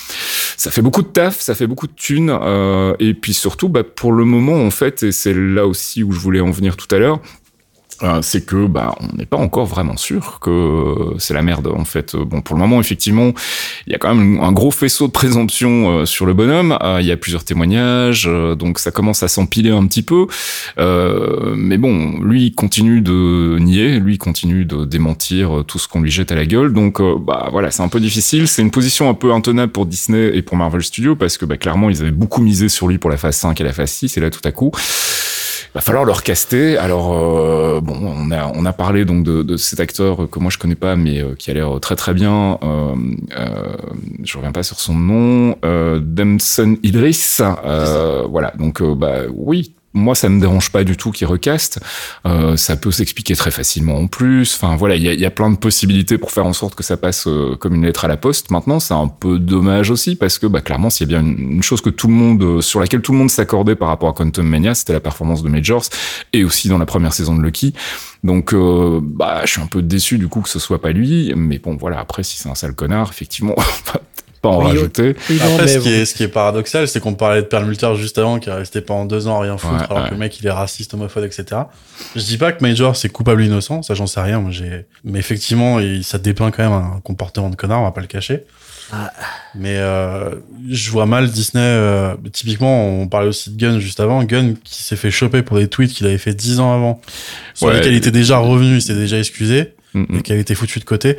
[0.57, 3.83] Ça fait beaucoup de taf, ça fait beaucoup de thunes, euh, et puis surtout, bah,
[3.83, 6.93] pour le moment, en fait, et c'est là aussi où je voulais en venir tout
[6.95, 7.19] à l'heure,
[8.03, 11.67] euh, c'est que bah on n'est pas encore vraiment sûr que euh, c'est la merde
[11.67, 12.15] en fait.
[12.15, 13.33] Euh, Bon pour le moment effectivement
[13.87, 16.77] il y a quand même un gros faisceau de présomption sur le bonhomme.
[16.99, 20.27] Il y a plusieurs témoignages donc ça commence à s'empiler un petit peu.
[20.77, 26.01] Mais bon lui il continue de nier, lui il continue de démentir tout ce qu'on
[26.01, 26.73] lui jette à la gueule.
[26.73, 28.47] Donc bah voilà c'est un peu difficile.
[28.47, 31.57] C'est une position un peu intenable pour Disney et pour Marvel Studios parce que bah
[31.57, 34.17] clairement ils avaient beaucoup misé sur lui pour la phase 5 et la phase 6
[34.17, 34.71] et là tout à coup
[35.75, 36.77] va falloir le recaster.
[36.77, 40.49] Alors euh, bon, on a on a parlé donc de, de cet acteur que moi
[40.49, 42.57] je connais pas, mais euh, qui a l'air très très bien.
[42.63, 42.95] Euh,
[43.37, 43.75] euh,
[44.23, 45.57] je reviens pas sur son nom.
[45.65, 47.37] Euh, Damson Idris.
[47.41, 48.53] Euh, voilà.
[48.57, 49.75] Donc euh, bah oui.
[49.95, 51.79] Moi, ça me dérange pas du tout qu'il recaste.
[52.27, 54.53] Euh, ça peut s'expliquer très facilement en plus.
[54.55, 56.83] Enfin, voilà, il y a, y a plein de possibilités pour faire en sorte que
[56.83, 58.51] ça passe euh, comme une lettre à la poste.
[58.51, 61.63] Maintenant, c'est un peu dommage aussi parce que, bah, clairement, s'il y a bien une,
[61.63, 64.13] chose que tout le monde, euh, sur laquelle tout le monde s'accordait par rapport à
[64.13, 65.85] Quantum Mania, c'était la performance de Majors
[66.33, 67.73] et aussi dans la première saison de Lucky.
[68.23, 71.33] Donc, euh, bah, je suis un peu déçu du coup que ce soit pas lui.
[71.35, 71.99] Mais bon, voilà.
[71.99, 73.55] Après, si c'est un sale connard, effectivement,
[74.49, 75.15] pas en Oui, rajouter.
[75.29, 77.93] Oui, non, Après, ce qui, est, ce qui est paradoxal, c'est qu'on parlait de Perlmutter
[77.95, 80.09] juste avant, qui est resté pendant deux ans à rien foutre, Ouais, alors ouais.
[80.09, 81.61] que le mec il est raciste, homophobe, etc.
[82.15, 84.39] Je dis pas que Major c'est coupable ou innocent, ça j'en sais rien.
[84.39, 84.85] Moi, j'ai...
[85.03, 88.07] Mais effectivement, il- ça dépeint quand même un comportement de connard, on va pas le
[88.07, 88.43] cacher.
[88.93, 89.11] Ah.
[89.55, 90.29] Mais euh,
[90.69, 91.59] je vois mal Disney.
[91.63, 94.23] euh, typiquement, on parlait aussi de Gunn juste avant.
[94.23, 97.01] Gunn qui s'est fait choper pour des tweets qu'il avait fait dix ans avant,
[97.55, 97.73] sur Ouais.
[97.75, 100.15] lesquels il était déjà revenu, il s'était déjà excusé Mm, mm.
[100.17, 101.17] et qui a été foutu de côté.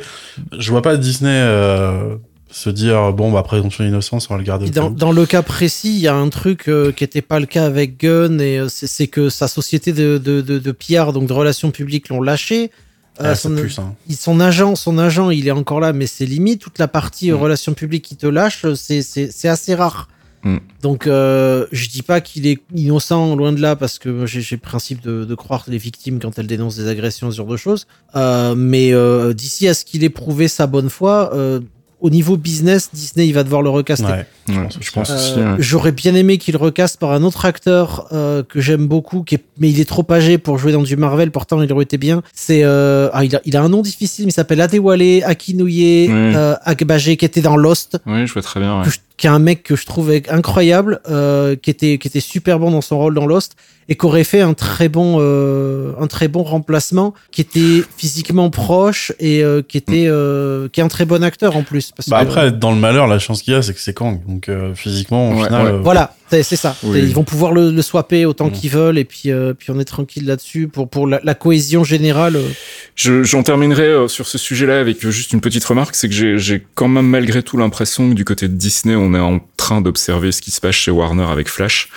[0.57, 2.15] Je vois pas Disney euh,
[2.49, 4.69] se dire bon bah présomption d'innocence, on va le garder.
[4.69, 7.45] Dans, dans le cas précis, il y a un truc euh, qui n'était pas le
[7.45, 11.27] cas avec Gunn, et euh, c'est que sa société de, de, de, de PR, donc
[11.27, 12.71] de relations publiques, l'ont lâché.
[13.19, 13.83] Euh, Ah, ça son, pue, ça.
[14.07, 16.61] il- son agent, son agent, il est encore là, mais c'est limite.
[16.61, 17.41] Toute la partie euh, Mm.
[17.41, 20.07] relations publiques qui te lâche, c'est- c'est c'est assez rare.
[20.43, 20.57] Mm.
[20.83, 24.55] Donc, euh, je dis pas qu'il est innocent, loin de là, parce que j'ai j'ai
[24.55, 27.57] le principe de, de croire les victimes quand elles dénoncent des agressions, ce genre de
[27.57, 27.87] choses.
[28.15, 31.59] Euh, mais euh, d'ici à ce qu'il ait prouvé sa bonne foi, euh,
[31.99, 34.05] au niveau business, Disney, il va devoir le recaster.
[34.05, 34.25] Ouais.
[34.49, 35.33] Ouais, je pense aussi.
[35.37, 35.57] Euh, ouais.
[35.59, 39.43] J'aurais bien aimé qu'il recaste par un autre acteur euh, que j'aime beaucoup, qui est,
[39.59, 41.31] mais il est trop âgé pour jouer dans du Marvel.
[41.31, 42.21] Pourtant, il aurait été bien.
[42.33, 46.07] C'est, euh, ah, il, a, il a un nom difficile, mais il s'appelle Adewale Akinouye
[46.07, 46.13] Oui.
[46.13, 48.79] euh, qui était dans Lost, Oui, je vois très bien.
[48.79, 48.85] ouais.
[48.85, 52.19] que je- qui est un mec que je trouvais incroyable, euh, qui était qui était
[52.19, 53.55] super bon dans son rôle dans Lost
[53.89, 58.49] et qui aurait fait un très bon euh, un très bon remplacement, qui était physiquement
[58.49, 61.91] proche et euh, qui était euh, qui est un très bon acteur en plus.
[61.91, 63.93] Parce Bah que- après, dans le malheur, la chance qu'il y a, c'est que c'est
[63.93, 64.19] Kang.
[64.27, 65.71] Donc euh, physiquement, au Ouais, final, ouais.
[65.73, 66.75] euh, Voilà, c'est ça.
[66.83, 66.99] Oui.
[66.99, 68.51] Ils vont pouvoir le, le swapper autant Mm.
[68.51, 71.83] qu'ils veulent et puis, euh, puis on est tranquille là-dessus pour, pour la, la cohésion
[71.83, 72.35] générale.
[72.35, 72.47] euh.
[72.95, 76.37] Je- J'en terminerai euh, sur ce sujet-là avec juste une petite remarque, c'est que j'ai-
[76.37, 79.81] j'ai quand même malgré tout l'impression que du côté de Disney, on est en train
[79.81, 81.89] d'observer ce qui se passe chez Warner avec Flash,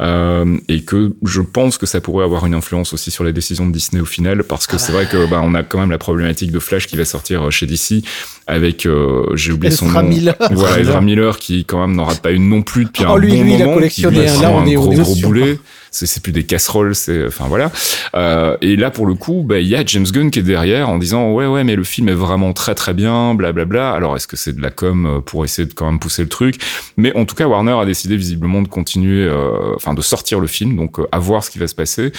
[0.00, 3.72] et que je pense que ça pourrait avoir une influence aussi sur les décisions de
[3.72, 6.52] Disney au final, parce que c'est vrai que bah, on a quand même la problématique
[6.52, 8.04] de Flash qui va sortir euh, chez DC
[8.46, 10.36] avec, euh, j'ai oublié son nom, Miller.
[10.52, 11.38] voilà Ezra Miller.
[11.38, 13.54] Qui quand même n'en rate pas une non plus depuis Oh, un lui, bon lui,
[13.54, 15.58] il a moment, collectionné, qui lui Là, on un est- gros gros boulet
[15.90, 17.70] c'est plus des casseroles, c'est enfin voilà.
[18.14, 20.88] Euh, et là pour le coup, bah il y a James Gunn qui est derrière
[20.88, 23.92] en disant ouais ouais mais le film est vraiment très très bien, blablabla.
[23.92, 26.28] Alors est-ce que c'est de la com euh, pour essayer de quand même pousser le
[26.28, 26.60] truc?
[26.96, 30.46] Mais en tout cas Warner a décidé visiblement de continuer, euh, enfin de sortir le
[30.46, 32.12] film, donc euh, à voir ce qui va se passer.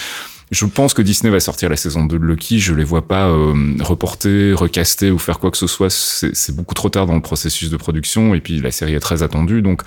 [0.50, 2.58] Je pense que Disney va sortir la saison 2 de Loki.
[2.58, 5.90] Je les vois pas euh, reporter, recaster ou faire quoi que ce soit.
[5.90, 8.34] C'est beaucoup trop tard dans le processus de production.
[8.34, 9.62] Et puis la série est très attendue.
[9.62, 9.82] Donc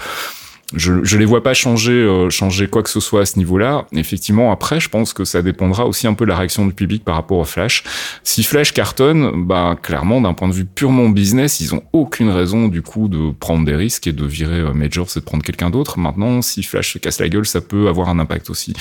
[0.75, 3.85] je, je les vois pas changer, euh, changer quoi que ce soit à ce niveau-là.
[3.93, 7.03] Effectivement, après, je pense que ça dépendra aussi un peu de la réaction du public
[7.03, 7.83] par rapport au Flash.
[8.23, 12.67] Si Flash cartonne, bah clairement, d'un point de vue purement business, ils ont aucune raison
[12.67, 15.69] du coup de prendre des risques et de virer euh, Majors et de prendre quelqu'un
[15.69, 15.99] d'autre.
[15.99, 18.73] Maintenant, si Flash se casse la gueule, ça peut avoir un impact aussi.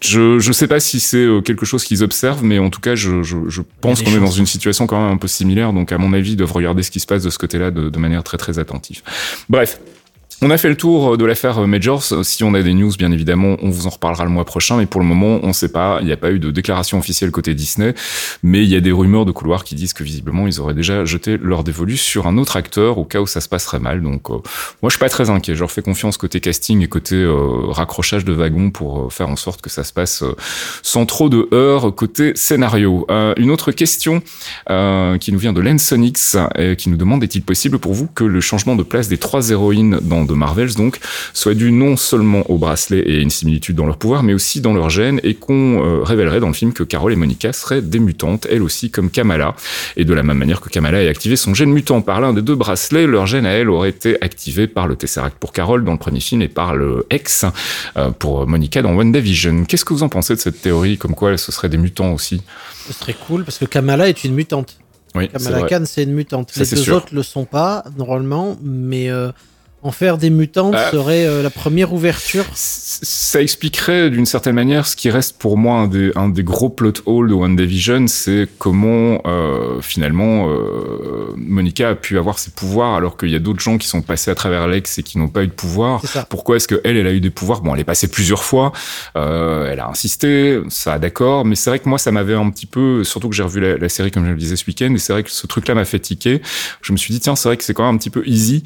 [0.00, 2.96] Je je sais pas si c'est euh, quelque chose qu'ils observent, mais en tout cas,
[2.96, 5.72] je, je, je pense qu'on est dans une situation quand même un peu similaire.
[5.72, 7.88] Donc, à mon avis, ils doivent regarder ce qui se passe de ce côté-là de,
[7.88, 9.02] de manière très très attentive.
[9.48, 9.78] Bref.
[10.44, 12.02] On a fait le tour de l'affaire euh, Majors.
[12.24, 14.76] Si on a des news, bien évidemment, on vous en reparlera le mois prochain.
[14.76, 15.98] Mais pour le moment, on ne sait pas.
[16.00, 17.94] Il n'y a pas eu de déclaration officielle côté Disney.
[18.42, 21.04] Mais il y a des rumeurs de couloir qui disent que visiblement, ils auraient déjà
[21.04, 24.02] jeté leur dévolu sur un autre acteur au cas où ça se passerait mal.
[24.02, 24.34] Donc, euh,
[24.82, 25.54] moi, je suis pas très inquiet.
[25.54, 29.28] Je leur fais confiance côté casting et côté euh, raccrochage de wagons pour euh, faire
[29.28, 30.34] en sorte que ça se passe euh,
[30.82, 33.06] sans trop de heurts côté scénario.
[33.10, 34.22] Euh, une autre question
[34.70, 38.24] euh, qui nous vient de Lensonix euh, qui nous demande est-il possible pour vous que
[38.24, 40.98] le changement de place des trois héroïnes dans The Marvels donc
[41.32, 44.74] soit dû non seulement au bracelet et une similitude dans leur pouvoir mais aussi dans
[44.74, 47.98] leur gène et qu'on euh, révélerait dans le film que Carol et Monica seraient des
[47.98, 49.54] mutantes elles aussi comme Kamala
[49.96, 52.42] et de la même manière que Kamala ait activé son gène mutant par l'un des
[52.42, 55.92] deux bracelets leur gène à elle aurait été activé par le Tesseract pour Carol dans
[55.92, 57.44] le premier film et par le X
[57.96, 59.64] euh, pour Monica dans WandaVision.
[59.64, 62.42] Qu'est-ce que vous en pensez de cette théorie comme quoi ce seraient des mutants aussi?
[62.86, 64.78] Ce serait cool parce que Kamala est une mutante.
[65.14, 65.66] Oui, Kamala.
[65.68, 66.50] Khan, c'est une mutante.
[66.52, 66.96] Ça, Les deux sûr.
[66.96, 69.30] autres le sont pas, normalement, mais euh,
[69.82, 70.90] en faire des mutantes Ah.
[70.90, 72.44] serait euh, la première ouverture.
[72.54, 76.68] ça expliquerait d'une certaine manière ce qui reste pour moi un des, un des gros
[76.68, 82.94] plot holes de WandaVision, c'est comment euh, finalement euh, Monica a pu avoir ses pouvoirs
[82.94, 85.28] alors qu'il y a d'autres gens qui sont passés à travers Lex et qui n'ont
[85.28, 86.00] pas eu de pouvoir.
[86.28, 87.60] Pourquoi est-ce qu'elle, elle a eu des pouvoirs?
[87.62, 88.72] Bon, elle est passée plusieurs fois,
[89.16, 92.66] euh, elle a insisté, ça d'accord, mais c'est vrai que moi, ça m'avait un petit
[92.66, 94.98] peu, surtout que j'ai revu la, la série comme je le disais ce week-end, et
[94.98, 96.40] c'est vrai que ce truc-là m'a fait tiquer.
[96.82, 98.62] Je me suis dit, tiens, c'est vrai que c'est quand même un petit peu easy.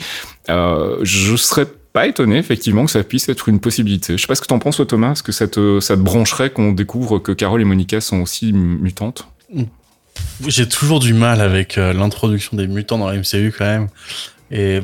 [0.49, 4.17] Euh, je serais pas étonné effectivement que ça puisse être une possibilité.
[4.17, 5.13] Je sais pas ce que t'en penses, Thomas.
[5.13, 8.53] Est-ce que ça te, ça te brancherait qu'on découvre que Carol et Monica sont aussi
[8.53, 9.29] mutantes?
[10.47, 13.89] J'ai toujours du mal avec euh, l'introduction des mutants dans la MCU quand même.
[14.51, 14.81] Et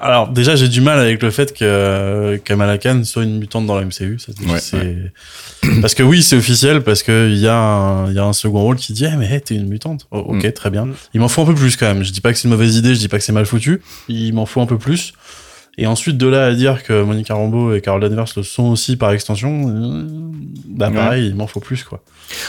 [0.00, 3.76] alors déjà j'ai du mal avec le fait que Kamala Khan soit une mutante dans
[3.78, 4.18] la MCU.
[4.18, 5.12] Ça, Ouais, c'est
[5.80, 8.32] parce que oui c'est officiel parce que il y a un, il y a un
[8.32, 10.06] second rôle qui dit eh, mais hey, t'es une mutante.
[10.10, 10.52] Oh, ok Mm.
[10.52, 10.88] très bien.
[11.14, 12.02] Il m'en faut un peu plus quand même.
[12.04, 13.80] Je dis pas que c'est une mauvaise idée, je dis pas que c'est mal foutu.
[14.08, 15.14] Il m'en faut un peu plus.
[15.78, 18.96] Et ensuite de là à dire que Monica Rambeau et Carol Danvers le sont aussi
[18.96, 20.02] par extension, euh,
[20.68, 20.94] bah Ouais.
[20.94, 22.00] pareil il m'en faut plus quoi.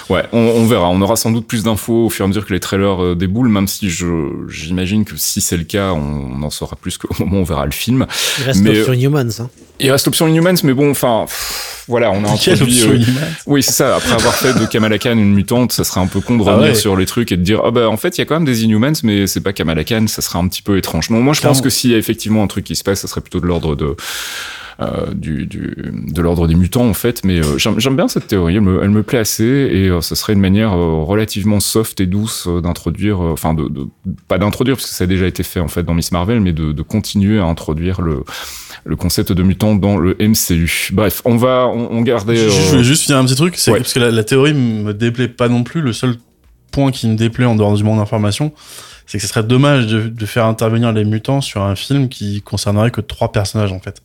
[0.10, 0.88] Ouais, on, on verra.
[0.90, 3.16] On aura sans doute plus d'infos au fur et à mesure que les trailers euh,
[3.16, 4.06] déboulent, même si je
[4.50, 7.44] j'imagine que si c'est le cas, on, on en saura plus qu'au moment où on
[7.44, 8.06] verra le film.
[8.40, 9.30] Il reste Mais- sur Inhumans.
[9.40, 9.50] Hein.
[9.82, 11.26] Il reste l'option Inhumans, mais bon, enfin,
[11.90, 12.98] voilà, on a option euh,
[13.46, 13.98] Oui, c'est ça.
[13.98, 16.52] Après avoir fait de Kamala Khan une mutante, ça serait un peu con de Ah
[16.54, 16.76] revenir ouais.
[16.76, 18.46] sur les trucs et de dire ah bah en fait il y a quand même
[18.46, 21.10] des Inhumans, mais c'est pas Kamala Khan, ça serait un petit peu étrange.
[21.10, 23.08] Non, moi je pense que s'il y a effectivement un truc qui se passe, ça
[23.16, 23.96] serait plutôt de l'ordre de
[24.82, 25.74] euh, du, du
[26.12, 27.24] de l'ordre des mutants en fait.
[27.24, 30.16] Mais euh, j'aime bien cette théorie, elle me, elle me plaît assez et euh, ce
[30.16, 33.88] serait une manière euh, relativement soft et douce d'introduire, enfin de, de
[34.28, 36.52] pas d'introduire parce que ça a déjà été fait en fait dans Miss Marvel, mais
[36.52, 38.24] de, de continuer à introduire le
[38.84, 40.90] le concept de mutant dans le MCU.
[40.92, 42.36] Bref, on va on, on gardait.
[42.36, 43.78] Je, je voulais juste finir un petit truc, c'est ouais.
[43.80, 45.82] parce que la, la théorie me déplaît pas non plus.
[45.82, 46.18] Le seul
[46.72, 48.52] point qui me déplaît en dehors du monde d'information,
[49.06, 52.42] c'est que ce serait dommage de, de faire intervenir les mutants sur un film qui
[52.42, 54.02] concernerait que trois personnages en fait.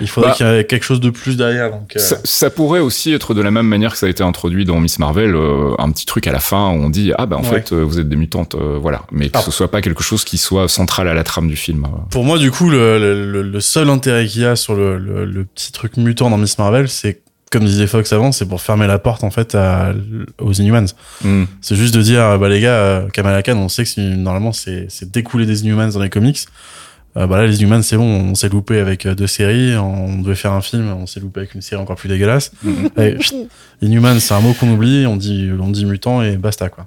[0.00, 1.70] Il faudrait Bah, qu'il y ait quelque chose de plus derrière.
[1.70, 4.22] Donc, euh, Ça, ça pourrait aussi être de la même manière que ça a été
[4.22, 7.26] introduit dans Miss Marvel, euh, un petit truc à la fin où on dit ah
[7.26, 7.60] bah en Ouais.
[7.60, 9.42] fait euh, vous êtes des mutantes, euh, voilà, mais que Ah.
[9.42, 11.86] ce soit pas quelque chose qui soit central à la trame du film.
[12.10, 15.26] Pour moi, du coup, le, le, le seul intérêt qu'il y a sur le, le,
[15.26, 17.20] le petit truc mutant dans Miss Marvel, c'est
[17.50, 19.92] comme disait Fox avant, c'est pour fermer la porte en fait à,
[20.40, 20.86] aux Inhumans.
[21.22, 21.44] Hmm.
[21.60, 24.52] C'est juste de dire, bah les gars, euh, Kamala Khan, on sait que c'est- normalement
[24.52, 26.38] c'est c'est découlé des Inhumans dans les comics.
[27.16, 30.20] Euh, bah là, les Inhumans, c'est bon, on s'est loupé avec euh, deux séries, on
[30.20, 32.52] devait faire un film, on s'est loupé avec une série encore plus dégueulasse.
[33.20, 33.34] Chut,
[33.82, 36.86] Inhumans, c'est un mot qu'on oublie, on dit, on dit mutant et basta quoi.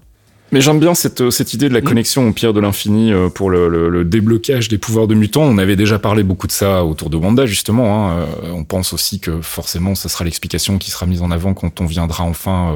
[0.54, 1.84] Mais j'aime bien cette, euh, cette idée de la Mm.
[1.86, 5.44] connexion au pire de l'infini euh, pour le, le, le déblocage des pouvoirs de mutants.
[5.44, 8.10] On avait déjà parlé beaucoup de ça autour de Wanda, justement.
[8.12, 8.26] Hein.
[8.44, 11.80] Euh, On pense aussi que forcément, ça sera l'explication qui sera mise en avant quand
[11.80, 12.76] on viendra enfin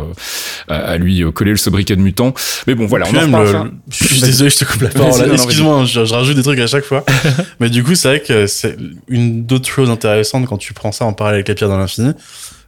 [0.70, 2.34] euh, à, à lui coller le sobriquet de mutant.
[2.66, 5.32] Mais bon, voilà, Puis on en le- je suis désolé, je te coupe la parole.
[5.34, 7.04] Excuse-moi, je, je rajoute des trucs à chaque fois.
[7.60, 8.78] Mais du coup, c'est vrai que c'est
[9.10, 12.12] une d'autres choses intéressantes quand tu prends ça en parallèle avec la pierre dans l'infini.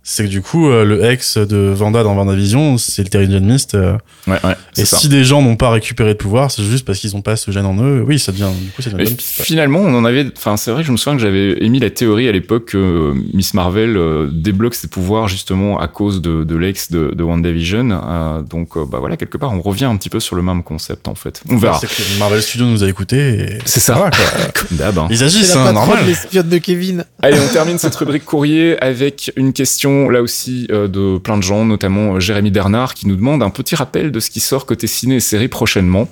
[0.09, 3.75] C'est que du coup, euh, le ex de Vanda dans WandaVision, c'est le Terrigen Mist.
[3.75, 4.97] euh, Ouais, ouais, et c'est ça.
[4.97, 7.51] si des gens n'ont pas récupéré de pouvoir, c'est juste parce qu'ils n'ont pas ce
[7.51, 8.03] gène en eux.
[8.07, 9.45] Oui, ça devient, du coup, ça devient une bonne piste, ouais.
[9.45, 10.25] finalement, on en avait.
[10.37, 12.77] Enfin, c'est vrai que je me souviens que j'avais émis la théorie à l'époque que
[12.77, 17.23] euh, Miss Marvel euh, débloque ses pouvoirs justement à cause de, de l'ex de, de
[17.23, 17.89] WandaVision.
[17.91, 20.63] Euh, donc, euh, bah voilà, quelque part, on revient un petit peu sur le même
[20.63, 21.41] concept en fait.
[21.49, 21.79] On verra.
[21.81, 23.93] C'est que Marvel Studios nous a écoutés et C'est ça.
[23.95, 24.09] quoi.
[24.53, 24.97] Comme d'hab.
[24.99, 25.07] hein.
[25.09, 26.05] Ils C'est agissent, la hein, normal.
[26.05, 27.03] l'espionne de Kevin.
[27.21, 31.43] Allez, on termine cette rubrique courrier avec une question là aussi euh, de plein de
[31.43, 34.65] gens, notamment euh, Jérémy Bernard, qui nous demande un petit rappel de ce qui sort
[34.65, 36.07] côté ciné et série prochainement.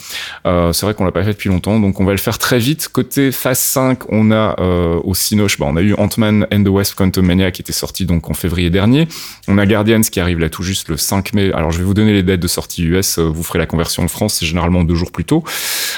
[0.46, 2.60] Euh, c'est vrai qu'on l'a pas fait depuis longtemps, donc on va le faire très
[2.60, 2.90] vite.
[2.92, 4.56] Côté phase 5, on a
[5.04, 8.06] au Cinoche, bah, on a eu Ant-Man and the Wasp Quantum Mania qui était sorti
[8.06, 9.08] donc en février dernier.
[9.48, 11.52] On a Guardians qui arrive là tout juste le 5 mai.
[11.54, 14.08] Alors je vais vous donner les dates de sortie US, vous ferez la conversion en
[14.08, 15.44] France, c'est généralement deux jours plus tôt.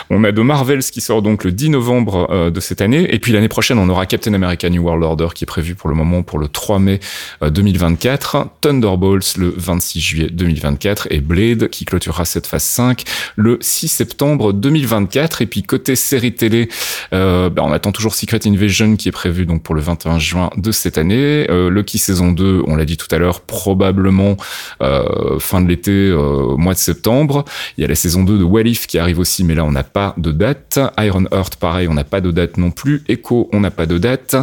[0.09, 3.13] On a de Marvels qui sort donc le 10 novembre de cette année.
[3.13, 5.89] Et puis l'année prochaine, on aura Captain America New World Order qui est prévu pour
[5.89, 6.99] le moment pour le 3 mai
[7.41, 8.49] euh, 2024.
[8.61, 11.07] Thunderbolts le 26 juillet 2024.
[11.11, 13.03] Et Blade qui clôturera cette phase 5
[13.36, 15.41] le 6 septembre 2024.
[15.41, 16.69] Et puis côté série télé,
[17.13, 20.49] euh, bah, on attend toujours Secret Invasion qui est prévu donc pour le 21 juin
[20.57, 21.47] de cette année.
[21.49, 24.38] Euh, Loki saison 2, on l'a dit tout à l'heure, probablement
[24.82, 27.45] euh, fin de l'été, euh, mois de septembre.
[27.78, 29.84] Il y a la saison 2 de Walif qui arrive aussi, mais là on n'a
[29.84, 30.80] pas de date.
[30.97, 33.03] Iron Heart, pareil, on n'a pas de date non plus.
[33.07, 34.36] Echo, on n'a pas de date.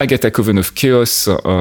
[0.00, 1.04] Agatha Coven of Chaos,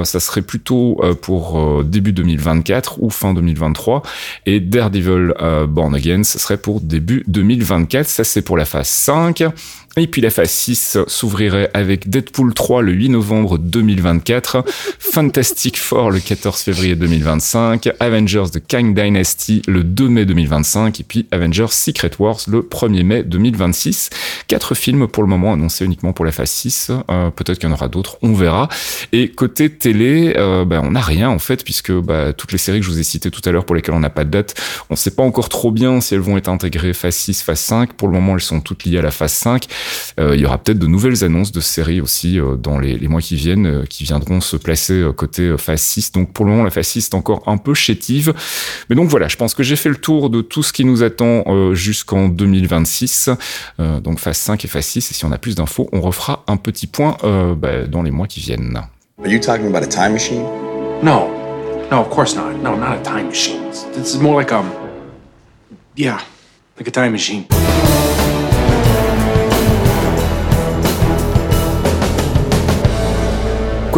[0.03, 4.03] ça serait plutôt pour euh, début 2024 ou fin 2023.
[4.45, 8.07] Et Daredevil euh, Born Again, ça serait pour début 2024.
[8.07, 9.43] Ça c'est pour la phase 5.
[9.99, 14.63] Et puis la phase 6 s'ouvrirait avec Deadpool 3 le 8 novembre 2024,
[14.99, 21.03] Fantastic Four le 14 février 2025, Avengers The Kang Dynasty le 2 mai 2025 et
[21.03, 24.09] puis Avengers Secret Wars le 1er mai 2026.
[24.47, 26.91] Quatre films pour le moment annoncés uniquement pour la phase 6.
[27.09, 28.69] Euh, Peut-être qu'il y en aura d'autres, on verra.
[29.11, 32.79] Et côté télé, euh, bah, on n'a rien en fait puisque bah, toutes les séries
[32.79, 34.55] que je vous ai citées tout à l'heure pour lesquelles on n'a pas de date,
[34.89, 37.59] on ne sait pas encore trop bien si elles vont être intégrées phase 6, phase
[37.59, 37.93] 5.
[37.93, 39.67] Pour le moment, elles sont toutes liées à la phase 5.
[40.19, 43.07] Euh, il y aura peut-être de nouvelles annonces de séries aussi euh, dans les, les
[43.07, 46.11] mois qui viennent, euh, qui viendront se placer euh, côté euh, phase 6.
[46.11, 48.33] Donc pour le moment, la phase 6 est encore un peu chétive.
[48.89, 51.03] Mais donc voilà, je pense que j'ai fait le tour de tout ce qui nous
[51.03, 53.29] attend euh, jusqu'en 2026.
[53.79, 55.11] Euh, donc phase 5 et phase 6.
[55.11, 58.11] Et si on a plus d'infos, on refera un petit point euh, bah, dans les
[58.11, 58.81] mois qui viennent.
[59.21, 60.43] Are you talking about a time machine?
[61.03, 61.29] No.
[61.91, 62.53] No, of course not.
[62.63, 63.61] No, not a time machine.
[63.93, 64.69] This is more like um
[65.95, 66.19] Yeah,
[66.77, 67.45] like a time machine.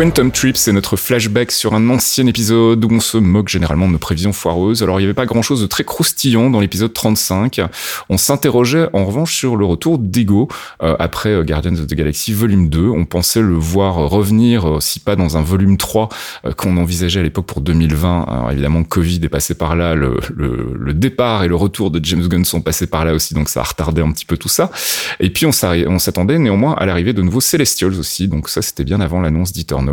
[0.02, 3.92] Quantum Trip, c'est notre flashback sur un ancien épisode où on se moque généralement de
[3.92, 4.82] nos prévisions foireuses.
[4.82, 7.62] Alors, il n'y avait pas grand chose de très croustillant dans l'épisode 35.
[8.10, 10.48] On s'interrogeait en revanche sur le retour d'Ego
[10.82, 12.90] euh, après euh, Guardians of the Galaxy volume 2.
[12.90, 16.10] On pensait le voir revenir, euh, si pas dans un volume 3
[16.46, 18.24] euh, qu'on envisageait à l'époque pour 2020.
[18.24, 22.04] Alors, évidemment, Covid est passé par là, le, le, le départ et le retour de
[22.04, 24.50] James Gunn sont passés par là aussi, donc ça a retardé un petit peu tout
[24.50, 24.72] ça.
[25.20, 29.00] Et puis, on s'attendait néanmoins à l'arrivée de nouveaux Celestials aussi, donc ça, c'était bien
[29.00, 29.91] avant l'annonce d'Eternals.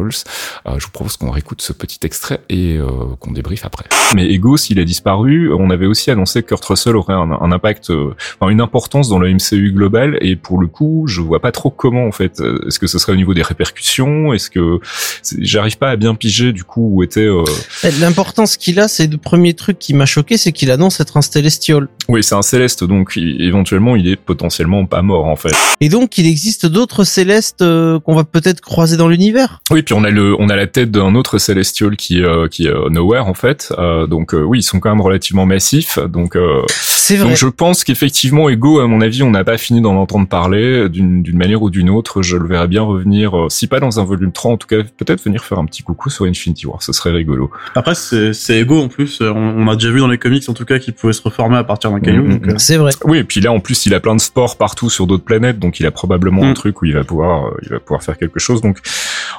[0.66, 2.86] Euh, je vous propose qu'on réécoute ce petit extrait et euh,
[3.20, 3.84] qu'on débriefe après.
[4.14, 7.52] Mais Ego, s'il a disparu, on avait aussi annoncé que Kurt Russell aurait un, un
[7.52, 10.18] impact, euh, enfin, une importance dans le MCU global.
[10.20, 12.40] Et pour le coup, je vois pas trop comment en fait.
[12.66, 14.32] Est-ce que ce serait au niveau des répercussions?
[14.32, 14.80] Est-ce que
[15.38, 17.44] j'arrive pas à bien piger du coup où était euh,
[18.00, 21.22] L'importance qu'il a, c'est le premier truc qui m'a choqué, c'est qu'il annonce être un
[21.28, 21.88] Célestial.
[22.08, 25.52] Oui, c'est un céleste, donc il- éventuellement il est potentiellement pas mort en fait.
[25.80, 29.60] Et donc, il existe d'autres célestes euh, qu'on va peut-être croiser dans l'univers.
[29.70, 32.66] Oui, puis on a le, on a la tête d'un autre Celestial qui, euh, qui
[32.66, 33.72] est euh, Nowhere en fait.
[33.78, 35.98] Euh, donc euh, oui, ils sont quand même relativement massifs.
[35.98, 37.28] Donc euh, C'est vrai.
[37.28, 40.88] Donc je pense qu'effectivement, Ego, à mon avis, on n'a pas fini d'en entendre parler
[40.88, 42.22] d'une d'une manière ou d'une autre.
[42.22, 44.76] Je le verrais bien revenir, euh, si pas dans un volume 3, en tout cas,
[44.96, 46.82] peut-être venir faire un petit coucou sur Infinity War.
[46.82, 47.50] Ce serait rigolo.
[47.74, 49.20] Après, c'est c'est Ego en plus.
[49.20, 51.56] On, on a déjà vu dans les comics en tout cas qu'il pouvait se reformer
[51.56, 52.22] à partir d'un caillou.
[52.24, 52.90] Mm, mm, euh, C'est vrai.
[53.04, 55.58] Oui, et puis là, en plus, il a plein de sports partout sur d'autres planètes,
[55.58, 56.48] donc il a probablement Mm.
[56.50, 58.60] un truc où il va pouvoir, euh, il va pouvoir faire quelque chose.
[58.60, 58.78] Donc,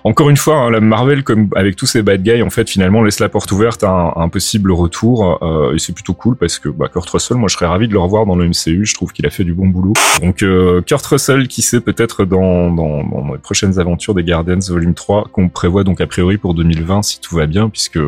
[0.04, 3.02] encore une fois, hein, la Marvel, comme avec tous ces bad guys, en fait, finalement,
[3.04, 6.36] laisse la porte ouverte à un, à un possible retour, euh, et c'est plutôt cool
[6.36, 8.86] parce que bah, Kurt Russell, moi, je serais ravi de le revoir dans le MCU.
[8.86, 9.94] Je trouve qu'il a fait du bon boulot.
[10.22, 14.60] Donc, euh, Kurt Russell, qui sait peut-être dans, dans, dans les prochaines aventures des Guardians
[14.70, 18.00] Volume 3, qu'on prévoit donc a priori pour 2020 si tout va bien, puisque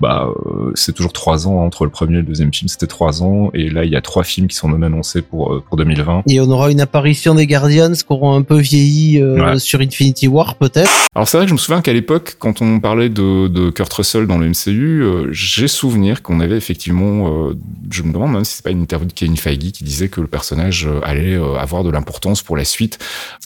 [0.00, 2.86] bah euh, c'est toujours trois ans hein, entre le premier et le deuxième film, c'était
[2.86, 5.62] trois ans, et là il y a trois films qui sont non annoncés pour euh,
[5.66, 6.22] pour 2020.
[6.28, 9.58] Et on aura une apparition des Guardians qui auront un peu vieilli euh, Ouais.
[9.58, 10.90] sur Infinity War, peut-être.
[11.20, 13.92] Alors c'est vrai que je me souviens qu'à l'époque, quand on parlait de, de Kurt
[13.92, 17.58] Russell dans le MCU, euh, j'ai souvenir qu'on avait effectivement, euh,
[17.90, 20.22] je me demande même si c'est pas une interview de Kevin Feige qui disait que
[20.22, 22.98] le personnage euh, allait avoir de l'importance pour la suite,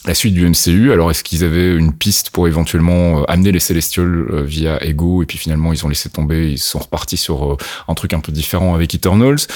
[0.07, 0.93] la suite du MCU.
[0.93, 5.27] Alors est-ce qu'ils avaient une piste pour éventuellement amener les Celestials euh, via Ego et
[5.27, 7.57] puis finalement ils ont laissé tomber, ils sont repartis sur
[7.89, 9.49] un truc un peu différent avec Eternals.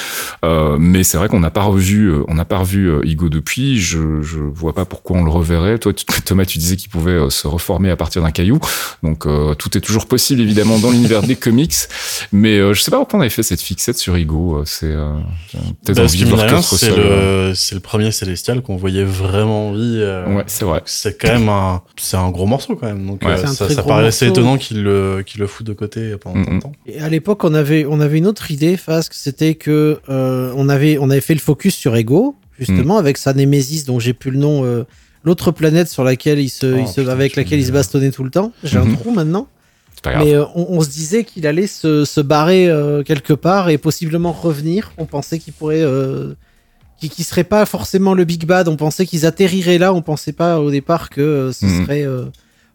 [0.42, 3.78] Mais c'est vrai qu'on n'a pas revu, on n'a pas revu Ego depuis.
[3.78, 5.78] Je, je vois pas pourquoi on le reverrait.
[5.78, 5.92] Toi,
[6.24, 8.58] Thomas, tu disais qu'il pouvait se reformer à partir d'un caillou.
[9.02, 11.74] Donc euh, tout est toujours possible évidemment dans l'univers des comics.
[12.32, 14.56] Mais euh, je sais pas pourquoi on avait fait cette fixette sur Ego.
[14.58, 15.14] euh, C'est euh,
[15.84, 19.04] peut-être bah, ce envie qui de voir c'est le, c'est le premier Célestial qu'on voyait
[19.04, 19.98] vraiment en vie.
[20.00, 20.82] euh, Ouais, c'est vrai.
[20.86, 23.06] C'est quand même un, c'est un gros morceau quand même.
[23.06, 23.32] Donc Ouais.
[23.32, 24.40] euh, ça, ça paraissait morceau.
[24.40, 26.72] étonnant qu'il le, qu'il le fout de côté pendant tant de temps.
[26.86, 30.68] Et à l'époque, on avait, on avait une autre idée, Fasque, c'était que euh, on
[30.68, 32.98] avait, on avait fait le focus sur Ego, justement, Mm.
[32.98, 34.84] avec sa némésis dont j'ai plus le nom, euh,
[35.24, 38.10] l'autre planète sur laquelle il se, Oh, il se- putain, avec laquelle il se bastonnait
[38.10, 38.52] tout le temps.
[38.64, 38.90] J'ai Mhm.
[38.90, 39.48] un trou maintenant.
[39.94, 40.24] C'est pas grave.
[40.26, 43.78] Mais euh, on, on se disait qu'il allait se, se barrer euh, quelque part et
[43.78, 44.92] possiblement revenir.
[44.96, 46.34] On pensait qu'il pourrait, euh,
[47.00, 48.68] qu'il serait pas forcément le Big Bad.
[48.68, 49.92] On pensait qu'ils atterriraient là.
[49.92, 51.82] On pensait pas au départ que euh, ce Mhm.
[51.84, 52.24] serait euh,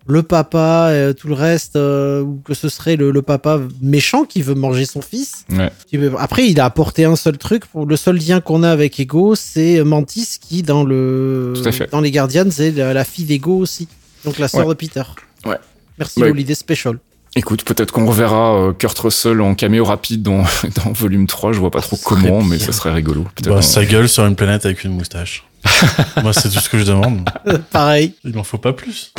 [0.06, 4.26] le papa, et tout le reste, euh, ou que ce serait le, le papa méchant
[4.26, 5.46] qui veut manger son fils.
[5.50, 5.72] Ouais.
[6.20, 7.66] Après, il a apporté un seul truc.
[7.68, 11.54] Pour le seul lien qu'on a avec Ego, c'est Mantis qui dans le
[11.92, 13.88] dans les Guardians est la, la fille d'Ego aussi,
[14.26, 14.74] donc la sœur Ouais.
[14.74, 15.04] de Peter.
[15.46, 15.58] Ouais.
[15.98, 16.30] Merci Ouais.
[16.32, 16.98] Holiday Special.
[17.36, 20.44] Écoute, peut-être qu'on reverra euh, Kurt Russell en caméo rapide dans,
[20.86, 21.52] dans volume 3.
[21.54, 22.50] Je vois pas trop comment, bien.
[22.50, 23.24] mais ça serait rigolo.
[23.36, 25.44] Peut-être Bah, on- sa gueule sur une planète avec une moustache.
[26.22, 27.28] Moi, c'est tout ce que je demande.
[27.72, 28.14] Pareil.
[28.24, 29.14] Il en faut pas plus.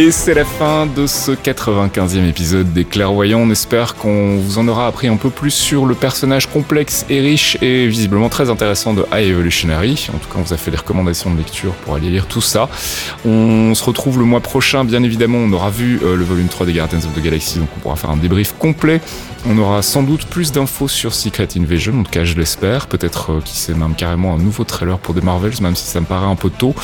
[0.00, 3.40] Et c'est la fin de ce 95e épisode des Clairvoyants.
[3.40, 7.20] On espère qu'on vous en aura appris un peu plus sur le personnage complexe et
[7.20, 10.08] riche et visiblement très intéressant de High Evolutionary.
[10.08, 12.40] En tout cas, on vous a fait des recommandations de lecture pour aller lire tout
[12.40, 12.70] ça.
[13.26, 15.36] On se retrouve le mois prochain, bien évidemment.
[15.36, 17.96] On aura vu euh, le volume 3 des Guardians of the Galaxy, donc on pourra
[17.96, 19.02] faire un débrief complet.
[19.46, 22.86] On aura sans doute plus d'infos sur Secret Invasion, en tout cas je l'espère.
[22.86, 26.06] Peut-être euh, qui même carrément un nouveau trailer pour des Marvels, même si ça me
[26.06, 26.74] paraît un peu tôt.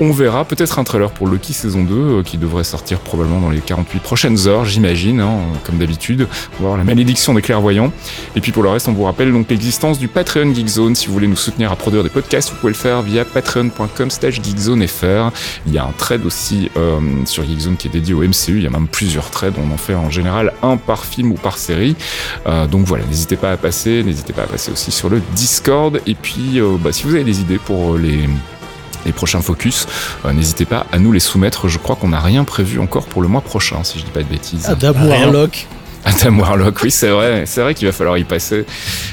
[0.00, 3.50] On verra peut-être un trailer pour Loki saison 2 euh, qui devrait sortir probablement dans
[3.50, 6.26] les 48 prochaines heures, j'imagine, hein, comme d'habitude.
[6.60, 7.92] Voir la malédiction des clairvoyants.
[8.36, 10.94] Et puis pour le reste, on vous rappelle donc l'existence du Patreon Geekzone.
[10.94, 14.10] Si vous voulez nous soutenir à produire des podcasts, vous pouvez le faire via patreon.com
[14.10, 15.32] slash geekzonefr.
[15.66, 18.56] Il y a un thread aussi euh, sur Geekzone qui est dédié au MCU.
[18.56, 19.54] Il y a même plusieurs threads.
[19.58, 21.96] On en fait en général un par film ou par série.
[22.46, 24.02] Euh, donc voilà, n'hésitez pas à passer.
[24.02, 26.00] N'hésitez pas à passer aussi sur le Discord.
[26.06, 28.28] Et puis, euh, bah, si vous avez des idées pour euh, les
[29.04, 29.86] les prochains focus,
[30.24, 31.68] euh, n'hésitez pas à nous les soumettre.
[31.68, 34.22] Je crois qu'on n'a rien prévu encore pour le mois prochain, si je dis pas
[34.22, 34.66] de bêtises.
[34.68, 35.08] Adam Rien.
[35.24, 35.66] Warlock.
[36.04, 37.42] Adam Warlock, oui, c'est vrai.
[37.46, 38.64] C'est vrai qu'il va falloir y passer.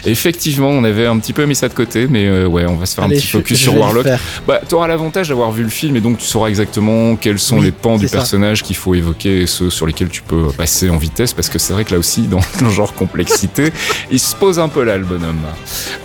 [0.06, 2.86] Effectivement, on avait un petit peu mis ça de côté, mais euh, ouais, on va
[2.86, 4.06] se faire Allez, un petit je- focus je sur Warlock.
[4.48, 7.66] Bah, t'auras l'avantage d'avoir vu le film et donc tu sauras exactement quels sont Oui,
[7.66, 8.18] les pans du ça.
[8.18, 11.60] personnage qu'il faut évoquer et ceux sur lesquels tu peux passer en vitesse parce que
[11.60, 13.72] c'est vrai que là aussi, dans le genre complexité,
[14.12, 15.42] il se pose un peu là, le bonhomme.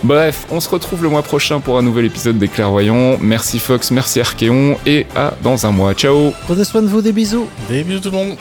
[0.03, 3.17] Bref, on se retrouve le mois prochain pour un nouvel épisode des Clairvoyants.
[3.21, 5.93] Merci Fox, merci Archeon et à dans un mois.
[5.93, 6.33] Ciao!
[6.45, 7.47] Prenez soin de vous, des bisous.
[7.69, 8.35] Des bisous tout le monde.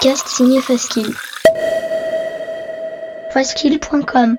[0.00, 1.14] Podcast signé Faskill.
[3.34, 4.38] Faskill.com